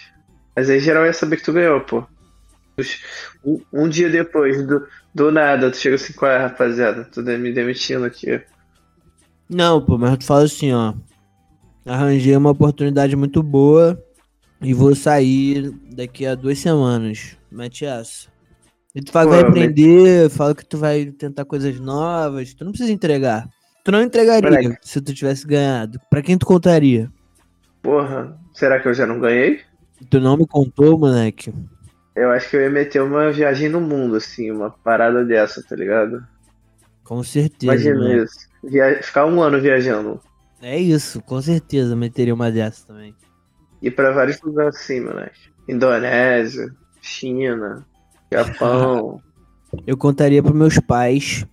Mas 0.55 0.69
aí 0.69 0.79
geral 0.79 1.05
ia 1.05 1.13
saber 1.13 1.37
que 1.37 1.43
tu 1.43 1.53
ganhou, 1.53 1.79
pô. 1.81 2.03
Um, 3.43 3.61
um 3.73 3.89
dia 3.89 4.09
depois, 4.09 4.65
do, 4.65 4.87
do 5.13 5.31
nada, 5.31 5.69
tu 5.69 5.77
chega 5.77 5.95
assim, 5.95 6.13
qual 6.13 6.31
é, 6.31 6.37
rapaziada? 6.37 7.03
Tu 7.05 7.21
me 7.21 7.53
demitindo 7.53 8.05
aqui. 8.05 8.41
Não, 9.49 9.83
pô, 9.83 9.97
mas 9.97 10.17
tu 10.17 10.25
fala 10.25 10.43
assim, 10.43 10.71
ó. 10.73 10.93
Arranjei 11.85 12.35
uma 12.35 12.51
oportunidade 12.51 13.15
muito 13.15 13.41
boa 13.41 14.01
e 14.61 14.73
vou 14.73 14.93
sair 14.95 15.71
daqui 15.95 16.25
a 16.25 16.35
duas 16.35 16.59
semanas. 16.59 17.37
Mete 17.51 17.85
essa. 17.85 18.27
E 18.93 19.01
tu 19.01 19.11
fala 19.11 19.27
que 19.27 19.41
vai 19.41 19.49
aprender, 19.49 20.29
fala 20.29 20.55
que 20.55 20.65
tu 20.65 20.77
vai 20.77 21.05
tentar 21.05 21.45
coisas 21.45 21.79
novas. 21.79 22.53
Tu 22.53 22.63
não 22.63 22.71
precisa 22.71 22.91
entregar. 22.91 23.47
Tu 23.83 23.91
não 23.91 24.01
entregaria 24.01 24.49
Moleque. 24.49 24.77
se 24.81 24.99
tu 25.01 25.13
tivesse 25.13 25.47
ganhado. 25.47 25.99
Pra 26.09 26.21
quem 26.21 26.37
tu 26.37 26.45
contaria? 26.45 27.09
Porra, 27.81 28.37
será 28.53 28.79
que 28.79 28.87
eu 28.87 28.93
já 28.93 29.05
não 29.07 29.19
ganhei? 29.19 29.61
Tu 30.09 30.19
não 30.19 30.37
me 30.37 30.45
contou, 30.47 30.97
moleque. 30.97 31.53
Eu 32.15 32.31
acho 32.31 32.49
que 32.49 32.57
eu 32.57 32.61
ia 32.61 32.69
meter 32.69 33.01
uma 33.01 33.31
viagem 33.31 33.69
no 33.69 33.79
mundo, 33.79 34.15
assim, 34.17 34.51
uma 34.51 34.69
parada 34.69 35.23
dessa, 35.23 35.63
tá 35.63 35.75
ligado? 35.75 36.23
Com 37.03 37.23
certeza. 37.23 37.71
Imagina 37.73 37.95
moleque. 37.95 38.23
isso. 38.23 38.49
Via- 38.63 39.01
Ficar 39.01 39.25
um 39.25 39.41
ano 39.41 39.59
viajando. 39.61 40.19
É 40.61 40.77
isso, 40.77 41.21
com 41.21 41.41
certeza 41.41 41.95
meteria 41.95 42.33
uma 42.33 42.51
dessa 42.51 42.85
também. 42.87 43.15
Ir 43.81 43.91
pra 43.91 44.11
vários 44.11 44.41
lugares 44.41 44.75
assim, 44.75 44.99
moleque. 44.99 45.39
Indonésia, 45.67 46.73
China, 47.01 47.85
Japão. 48.31 49.21
Eu 49.87 49.95
contaria 49.95 50.41
pros 50.43 50.55
meus 50.55 50.79
pais 50.79 51.45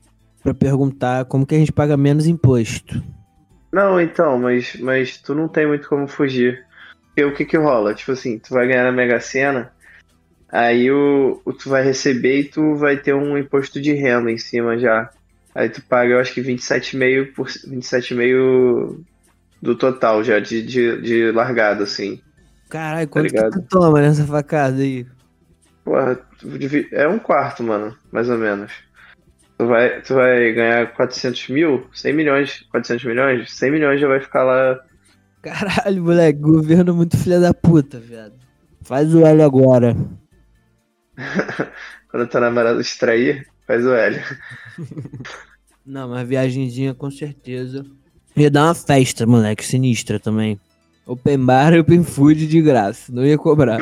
pra 0.43 0.53
perguntar 0.55 1.27
como 1.27 1.47
que 1.47 1.55
a 1.55 1.59
gente 1.59 1.73
paga 1.73 1.97
menos 1.97 2.27
imposto. 2.27 3.01
Não, 3.77 4.01
então, 4.01 4.39
mas, 4.39 4.75
mas 4.77 5.19
tu 5.19 5.35
não 5.35 5.49
tem 5.49 5.67
muito 5.67 5.87
como 5.87 6.09
fugir. 6.09 6.65
Porque 7.09 7.25
o 7.25 7.35
que 7.35 7.45
que 7.45 7.59
rola? 7.59 7.93
Tipo 7.93 8.13
assim, 8.13 8.39
tu 8.39 8.55
vai 8.55 8.67
ganhar 8.67 8.85
na 8.85 8.91
Mega 8.91 9.21
Sena, 9.21 9.71
aí 10.49 10.91
o, 10.91 11.43
o 11.45 11.53
tu 11.53 11.69
vai 11.69 11.85
receber 11.85 12.41
e 12.41 12.45
tu 12.45 12.75
vai 12.77 12.97
ter 12.97 13.15
um 13.15 13.37
imposto 13.37 13.79
de 13.79 13.93
renda 13.93 14.31
em 14.31 14.39
cima 14.39 14.79
já. 14.79 15.11
Aí 15.55 15.69
tu 15.69 15.83
paga, 15.83 16.15
eu 16.15 16.19
acho 16.19 16.33
que 16.33 16.41
27,5% 16.41 17.35
por 17.35 17.49
27,5% 17.49 18.99
do 19.61 19.77
total 19.77 20.25
já 20.25 20.39
de, 20.39 20.63
de, 20.63 21.03
de 21.03 21.33
largada, 21.33 21.85
assim. 21.85 22.23
Caralho, 22.71 23.07
quanto 23.09 23.27
que 23.27 23.37
ligado? 23.37 23.61
tu 23.61 23.69
toma 23.69 24.01
nessa 24.01 24.25
facada 24.25 24.81
aí? 24.81 25.07
Porra, 25.85 26.19
é 26.93 27.07
um 27.07 27.19
quarto, 27.19 27.63
mano, 27.63 27.95
mais 28.11 28.31
ou 28.31 28.39
menos. 28.39 28.73
Tu 29.59 29.67
vai, 29.67 30.03
tu 30.03 30.15
vai 30.15 30.53
ganhar 30.53 30.93
400 30.93 31.49
mil, 31.49 31.87
100 31.95 32.13
milhões, 32.13 32.67
400 32.71 33.05
milhões, 33.05 33.53
100 33.53 33.71
milhões 33.71 34.01
já 34.01 34.07
vai 34.07 34.21
ficar 34.21 34.45
lá 34.45 34.79
Caralho, 35.47 36.03
moleque, 36.03 36.41
governo 36.41 36.93
muito 36.93 37.17
filha 37.17 37.39
da 37.39 37.55
puta, 37.55 38.01
viado. 38.01 38.35
Faz 38.83 39.15
o 39.15 39.25
L 39.25 39.43
agora. 39.43 39.97
quando 42.11 42.29
tua 42.29 42.41
namorada 42.41 42.83
distrair, 42.83 43.47
faz 43.65 43.87
o 43.87 43.95
L. 43.95 44.21
Não, 45.87 46.09
mas 46.09 46.29
viagenzinha 46.29 46.95
com 46.95 47.13
certeza. 47.13 47.87
Ia 48.37 48.51
dar 48.51 48.65
uma 48.65 48.75
festa, 48.75 49.25
moleque, 49.25 49.65
sinistra 49.65 50.19
também. 50.19 50.61
Open 51.07 51.39
bar 51.47 51.73
e 51.75 51.79
open 51.79 52.03
food 52.03 52.49
de 52.49 52.61
graça, 52.61 53.13
não 53.13 53.25
ia 53.25 53.39
cobrar. 53.39 53.79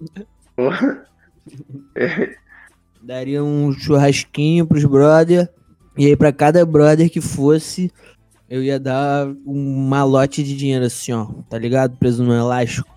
Porra. 0.56 1.06
Daria 3.02 3.42
um 3.42 3.72
churrasquinho 3.72 4.66
pros 4.66 4.84
brother. 4.84 5.48
E 5.96 6.06
aí, 6.06 6.16
pra 6.16 6.32
cada 6.32 6.64
brother 6.64 7.10
que 7.10 7.20
fosse, 7.20 7.92
eu 8.48 8.62
ia 8.62 8.78
dar 8.78 9.26
um 9.46 9.86
malote 9.88 10.42
de 10.42 10.56
dinheiro 10.56 10.84
assim, 10.84 11.12
ó. 11.12 11.26
Tá 11.48 11.58
ligado? 11.58 11.96
Preso 11.96 12.22
no 12.22 12.34
elástico. 12.34 12.88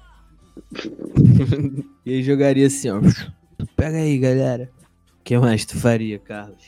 e 2.06 2.14
aí 2.14 2.24
jogaria 2.24 2.68
assim, 2.68 2.90
ó. 2.90 3.02
Pega 3.76 3.98
aí, 3.98 4.18
galera. 4.18 4.70
O 5.20 5.24
que 5.24 5.38
mais 5.38 5.66
tu 5.66 5.80
faria, 5.80 6.20
Carlos? 6.20 6.64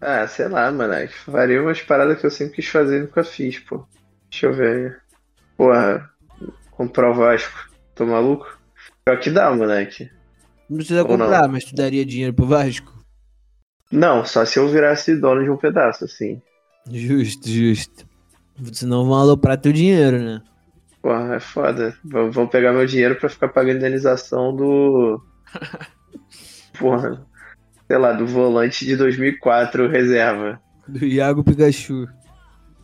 Ah, 0.00 0.26
sei 0.28 0.46
lá, 0.48 0.70
moleque. 0.70 1.14
Faria 1.14 1.60
umas 1.60 1.82
paradas 1.82 2.20
que 2.20 2.26
eu 2.26 2.30
sempre 2.30 2.56
quis 2.56 2.68
fazer 2.68 2.98
e 2.98 3.00
nunca 3.02 3.24
fiz, 3.24 3.58
pô. 3.58 3.84
Deixa 4.30 4.46
eu 4.46 4.52
ver 4.52 4.76
aí. 4.76 4.96
Porra, 5.56 6.08
comprar 6.70 7.10
o 7.10 7.14
Vasco. 7.14 7.68
Tô 7.94 8.06
maluco? 8.06 8.58
Pior 9.04 9.18
que 9.18 9.30
dá, 9.30 9.50
moleque. 9.50 10.10
Não 10.68 10.76
precisa 10.76 11.02
Ou 11.02 11.16
não? 11.16 11.26
comprar, 11.26 11.48
mas 11.48 11.64
tu 11.64 11.74
daria 11.74 12.04
dinheiro 12.04 12.34
pro 12.34 12.46
Vasco? 12.46 12.92
Não, 13.90 14.24
só 14.24 14.44
se 14.44 14.58
eu 14.58 14.68
virasse 14.68 15.16
dono 15.16 15.42
de 15.42 15.50
um 15.50 15.56
pedaço, 15.56 16.04
assim. 16.04 16.40
Justo, 16.90 17.48
justo. 17.48 18.06
Senão 18.72 19.04
vão 19.06 19.14
aloprar 19.14 19.58
teu 19.58 19.72
dinheiro, 19.72 20.18
né? 20.20 20.42
Porra, 21.00 21.36
é 21.36 21.40
foda. 21.40 21.96
Vão 22.04 22.46
pegar 22.46 22.72
meu 22.72 22.84
dinheiro 22.84 23.16
pra 23.16 23.28
ficar 23.28 23.48
pagando 23.48 23.76
indenização 23.78 24.54
do. 24.54 25.22
Porra. 26.78 27.26
Sei 27.86 27.96
lá, 27.96 28.12
do 28.12 28.26
volante 28.26 28.84
de 28.84 28.96
2004 28.96 29.88
reserva. 29.88 30.60
Do 30.86 31.04
Iago 31.06 31.42
Pikachu. 31.42 32.06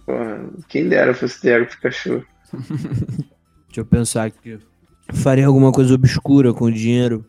Porra, 0.07 0.49
quem 0.69 0.89
dera 0.89 1.13
fosse 1.13 1.43
Diego 1.43 1.67
Pikachu. 1.67 2.25
Deixa 3.67 3.81
eu 3.81 3.85
pensar 3.87 4.25
aqui. 4.25 4.59
Faria 5.13 5.47
alguma 5.47 5.73
coisa 5.73 5.95
obscura 5.95 6.55
com 6.55 6.67
o 6.67 6.73
dinheiro? 6.73 7.27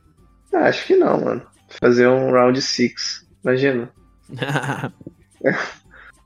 Ah, 0.55 0.67
acho 0.69 0.87
que 0.87 0.95
não, 0.95 1.19
mano. 1.19 1.41
Fazer 1.81 2.07
um 2.07 2.31
round 2.31 2.61
six. 2.61 3.27
Imagina. 3.43 3.91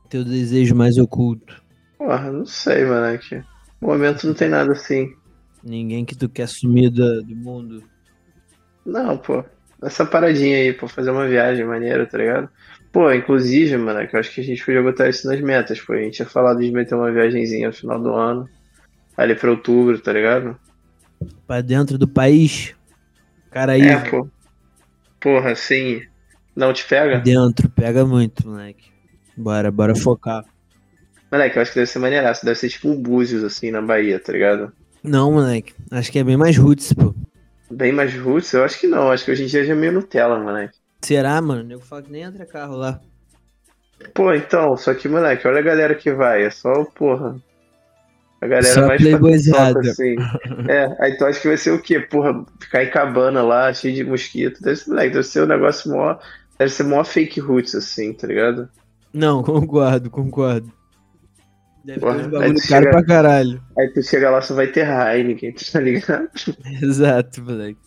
Teu 0.10 0.24
desejo 0.24 0.76
mais 0.76 0.98
oculto. 0.98 1.62
Porra, 1.98 2.32
não 2.32 2.46
sei, 2.46 2.86
moleque. 2.86 3.44
No 3.82 3.88
momento 3.90 4.28
não 4.28 4.34
tem 4.34 4.50
nada 4.50 4.72
assim. 4.74 5.14
Ninguém 5.64 6.06
que 6.06 6.16
tu 6.16 6.30
quer 6.30 6.48
sumir 6.48 6.90
da- 6.90 7.22
do 7.22 7.36
mundo. 7.36 7.84
Não, 8.86 9.18
pô. 9.18 9.44
Essa 9.84 10.06
paradinha 10.06 10.58
aí, 10.58 10.74
pô, 10.74 10.88
fazer 10.88 11.12
uma 11.12 11.28
viagem 11.28 11.66
maneira, 11.66 12.06
tá 12.06 12.18
ligado? 12.18 12.50
Pô, 12.92 13.12
inclusive, 13.12 13.78
mano, 13.78 14.08
que 14.08 14.16
eu 14.16 14.20
acho 14.20 14.34
que 14.34 14.42
a 14.42 14.44
gente 14.44 14.64
podia 14.66 14.82
botar 14.82 15.10
isso 15.10 15.28
nas 15.28 15.40
metas, 15.42 15.80
pô. 15.82 15.94
A 15.94 15.98
gente 16.02 16.16
tinha 16.16 16.28
falado 16.28 16.60
de 16.60 16.72
meter 16.72 16.96
uma 16.96 17.12
viagenzinha 17.12 17.68
no 17.68 17.74
final 17.74 18.00
do 18.02 18.14
ano. 18.14 18.48
Ali 19.18 19.36
pra 19.36 19.52
outubro, 19.52 20.00
tá 20.00 20.14
ligado? 20.14 20.58
Pra 21.46 21.62
dentro 21.62 21.98
do 21.98 22.08
país. 22.08 22.74
Cara 23.52 23.74
aí. 23.74 23.82
É, 23.82 23.98
pô. 24.10 24.28
Porra, 25.20 25.52
assim. 25.52 26.02
Não 26.56 26.74
te 26.74 26.86
pega? 26.86 27.20
Dentro, 27.20 27.70
pega 27.70 28.06
muito, 28.06 28.48
moleque. 28.48 28.92
Bora, 29.36 29.72
bora 29.72 29.96
focar. 29.96 30.44
Moleque, 31.32 31.58
eu 31.58 31.62
acho 31.62 31.72
que 31.72 31.80
deve 31.80 31.92
ser 31.92 32.00
maneiraço. 32.00 32.44
Deve 32.44 32.60
ser 32.60 32.70
tipo 32.70 32.90
um 32.90 33.02
Búzios, 33.02 33.44
assim, 33.44 33.72
na 33.72 33.82
Bahia, 33.82 34.20
tá 34.20 34.34
ligado? 34.34 34.72
Não, 35.04 35.32
moleque. 35.32 35.74
Acho 35.92 36.12
que 36.12 36.20
é 36.20 36.24
bem 36.24 36.36
mais 36.36 36.58
roots, 36.58 36.92
pô. 36.94 37.16
Bem 37.72 37.92
mais 37.92 38.14
roots? 38.14 38.52
Eu 38.54 38.64
acho 38.64 38.80
que 38.80 38.88
não. 38.88 39.12
Acho 39.12 39.26
que 39.26 39.32
hoje 39.32 39.44
em 39.44 39.48
dia 39.48 39.64
já 39.64 39.74
é 39.74 39.76
meio 39.76 39.94
Nutella, 39.94 40.40
moleque. 40.40 40.78
Será, 41.02 41.42
mano? 41.42 41.72
Eu 41.72 41.80
falo 41.80 42.04
que 42.04 42.12
nem 42.12 42.24
entra 42.24 42.46
carro 42.46 42.76
lá. 42.76 43.00
Pô, 44.14 44.34
então, 44.34 44.76
só 44.76 44.94
que, 44.94 45.08
moleque, 45.08 45.48
olha 45.48 45.60
a 45.60 45.64
galera 45.64 45.96
que 45.96 46.12
vai. 46.12 46.44
É 46.44 46.50
só, 46.50 46.84
porra. 46.84 47.40
A 48.42 48.48
galera 48.48 48.74
Só 48.74 48.88
mais 48.88 49.02
playboyzada. 49.02 49.80
assim. 49.82 50.16
É, 50.70 50.96
aí 51.00 51.18
tu 51.18 51.26
acha 51.26 51.40
que 51.42 51.48
vai 51.50 51.58
ser 51.58 51.72
o 51.72 51.82
quê? 51.82 52.00
Porra, 52.00 52.46
ficar 52.60 52.84
em 52.86 52.90
cabana 52.90 53.42
lá, 53.44 53.74
cheio 53.74 53.94
de 53.94 54.04
mosquito. 54.04 54.62
Deve 54.62 54.78
ser, 54.78 54.90
moleque, 54.90 55.14
deve 55.14 55.24
ser 55.28 55.44
um 55.44 55.48
negócio 55.48 55.92
mó. 55.92 56.18
Deve 56.58 56.72
ser 56.72 56.84
mó 56.84 57.04
fake 57.04 57.40
roots, 57.42 57.76
assim, 57.76 58.14
tá 58.14 58.28
ligado? 58.28 58.70
Não, 59.14 59.44
concordo, 59.44 60.10
concordo. 60.10 60.72
Deve 61.84 62.00
ter 62.00 62.06
Porra, 62.06 62.16
aí 62.22 62.28
bagulho 62.30 62.40
caro 62.40 62.60
chega- 62.86 62.90
pra 62.92 63.04
caralho. 63.06 63.62
Aí 63.78 63.90
tu 63.94 64.04
chega 64.04 64.30
lá, 64.30 64.42
só 64.42 64.54
vai 64.56 64.68
ter 64.68 64.88
Heineken, 64.88 65.54
tá 65.72 65.80
ligado? 65.82 66.30
Exato, 66.82 67.42
moleque. 67.44 67.80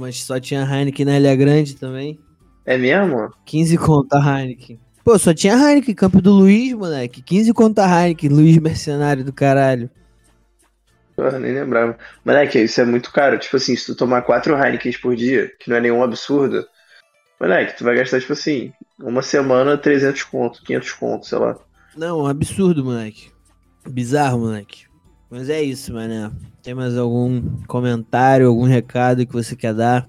Mas 0.00 0.24
só 0.24 0.40
tinha 0.40 0.64
Heineken 0.64 1.06
na 1.06 1.16
Ilha 1.18 1.36
Grande 1.36 1.76
também. 1.76 2.18
É 2.64 2.76
mesmo? 2.76 3.30
15 3.44 3.76
conta 3.78 4.18
Heineken. 4.18 4.80
Pô, 5.06 5.16
só 5.20 5.32
tinha 5.32 5.54
Heineken, 5.54 5.94
Campo 5.94 6.20
do 6.20 6.32
Luiz, 6.32 6.72
moleque. 6.72 7.22
15 7.22 7.52
conta 7.52 7.86
Heineken, 7.86 8.28
Luiz 8.28 8.58
Mercenário 8.58 9.22
do 9.22 9.32
caralho. 9.32 9.88
Porra, 11.14 11.38
nem 11.38 11.54
lembrava. 11.54 11.96
Moleque, 12.24 12.58
isso 12.58 12.80
é 12.80 12.84
muito 12.84 13.12
caro. 13.12 13.38
Tipo 13.38 13.56
assim, 13.56 13.76
se 13.76 13.86
tu 13.86 13.94
tomar 13.94 14.22
quatro 14.22 14.56
Heinekens 14.60 14.96
por 14.96 15.14
dia, 15.14 15.48
que 15.60 15.70
não 15.70 15.76
é 15.76 15.80
nenhum 15.80 16.02
absurdo, 16.02 16.66
moleque, 17.40 17.78
tu 17.78 17.84
vai 17.84 17.94
gastar, 17.94 18.18
tipo 18.18 18.32
assim, 18.32 18.72
uma 18.98 19.22
semana 19.22 19.78
300 19.78 20.24
conto, 20.24 20.60
500 20.64 20.92
conto, 20.94 21.26
sei 21.26 21.38
lá. 21.38 21.56
Não, 21.96 22.22
um 22.22 22.26
absurdo, 22.26 22.84
moleque. 22.84 23.30
Bizarro, 23.88 24.40
moleque. 24.40 24.86
Mas 25.30 25.48
é 25.48 25.62
isso, 25.62 25.92
mané. 25.92 26.32
Tem 26.64 26.74
mais 26.74 26.98
algum 26.98 27.58
comentário, 27.68 28.48
algum 28.48 28.64
recado 28.64 29.24
que 29.24 29.32
você 29.32 29.54
quer 29.54 29.72
dar? 29.72 30.04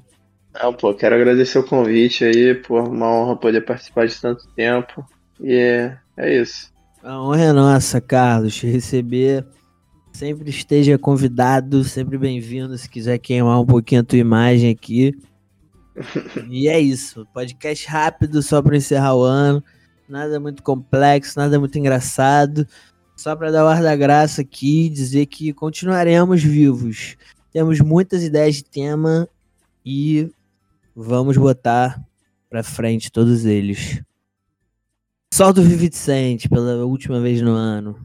Não, 0.60 0.74
pô, 0.74 0.94
quero 0.94 1.16
agradecer 1.16 1.60
o 1.60 1.64
convite 1.64 2.24
aí, 2.24 2.56
pô, 2.56 2.82
uma 2.82 3.12
honra 3.12 3.36
poder 3.36 3.62
participar 3.62 4.08
de 4.08 4.20
tanto 4.20 4.48
tempo. 4.56 5.06
E 5.40 5.54
é, 5.54 5.98
é 6.18 6.42
isso. 6.42 6.72
A 7.04 7.22
honra 7.22 7.44
é 7.44 7.54
nossa, 7.54 8.02
Carlos, 8.02 8.56
te 8.56 8.66
receber. 8.66 9.46
Sempre 10.12 10.50
esteja 10.50 10.98
convidado, 10.98 11.84
sempre 11.84 12.18
bem-vindo. 12.18 12.76
Se 12.76 12.90
quiser 12.90 13.20
queimar 13.20 13.62
um 13.62 13.66
pouquinho 13.66 14.02
a 14.02 14.04
tua 14.04 14.18
imagem 14.18 14.72
aqui. 14.72 15.14
e 16.50 16.68
é 16.68 16.80
isso. 16.80 17.28
Podcast 17.34 17.88
rápido, 17.88 18.42
só 18.42 18.60
para 18.60 18.76
encerrar 18.76 19.16
o 19.16 19.22
ano. 19.22 19.64
Nada 20.10 20.40
muito 20.40 20.64
complexo, 20.64 21.38
nada 21.38 21.60
muito 21.60 21.78
engraçado. 21.78 22.68
Só 23.16 23.36
para 23.36 23.52
dar 23.52 23.64
o 23.64 23.68
ar 23.68 23.84
da 23.84 23.96
graça 23.96 24.42
aqui 24.42 24.88
e 24.88 24.90
dizer 24.90 25.28
que 25.28 25.54
continuaremos 25.54 26.42
vivos. 26.42 27.16
Temos 27.52 27.80
muitas 27.80 28.24
ideias 28.24 28.56
de 28.56 28.64
tema 28.64 29.28
e 29.86 30.32
Vamos 31.00 31.38
botar 31.38 32.04
pra 32.50 32.64
frente 32.64 33.12
todos 33.12 33.46
eles. 33.46 34.02
Solta 35.32 35.62
o 35.62 35.64
Vicente 35.64 36.50
pela 36.50 36.84
última 36.88 37.20
vez 37.20 37.40
no 37.40 37.52
ano. 37.52 37.96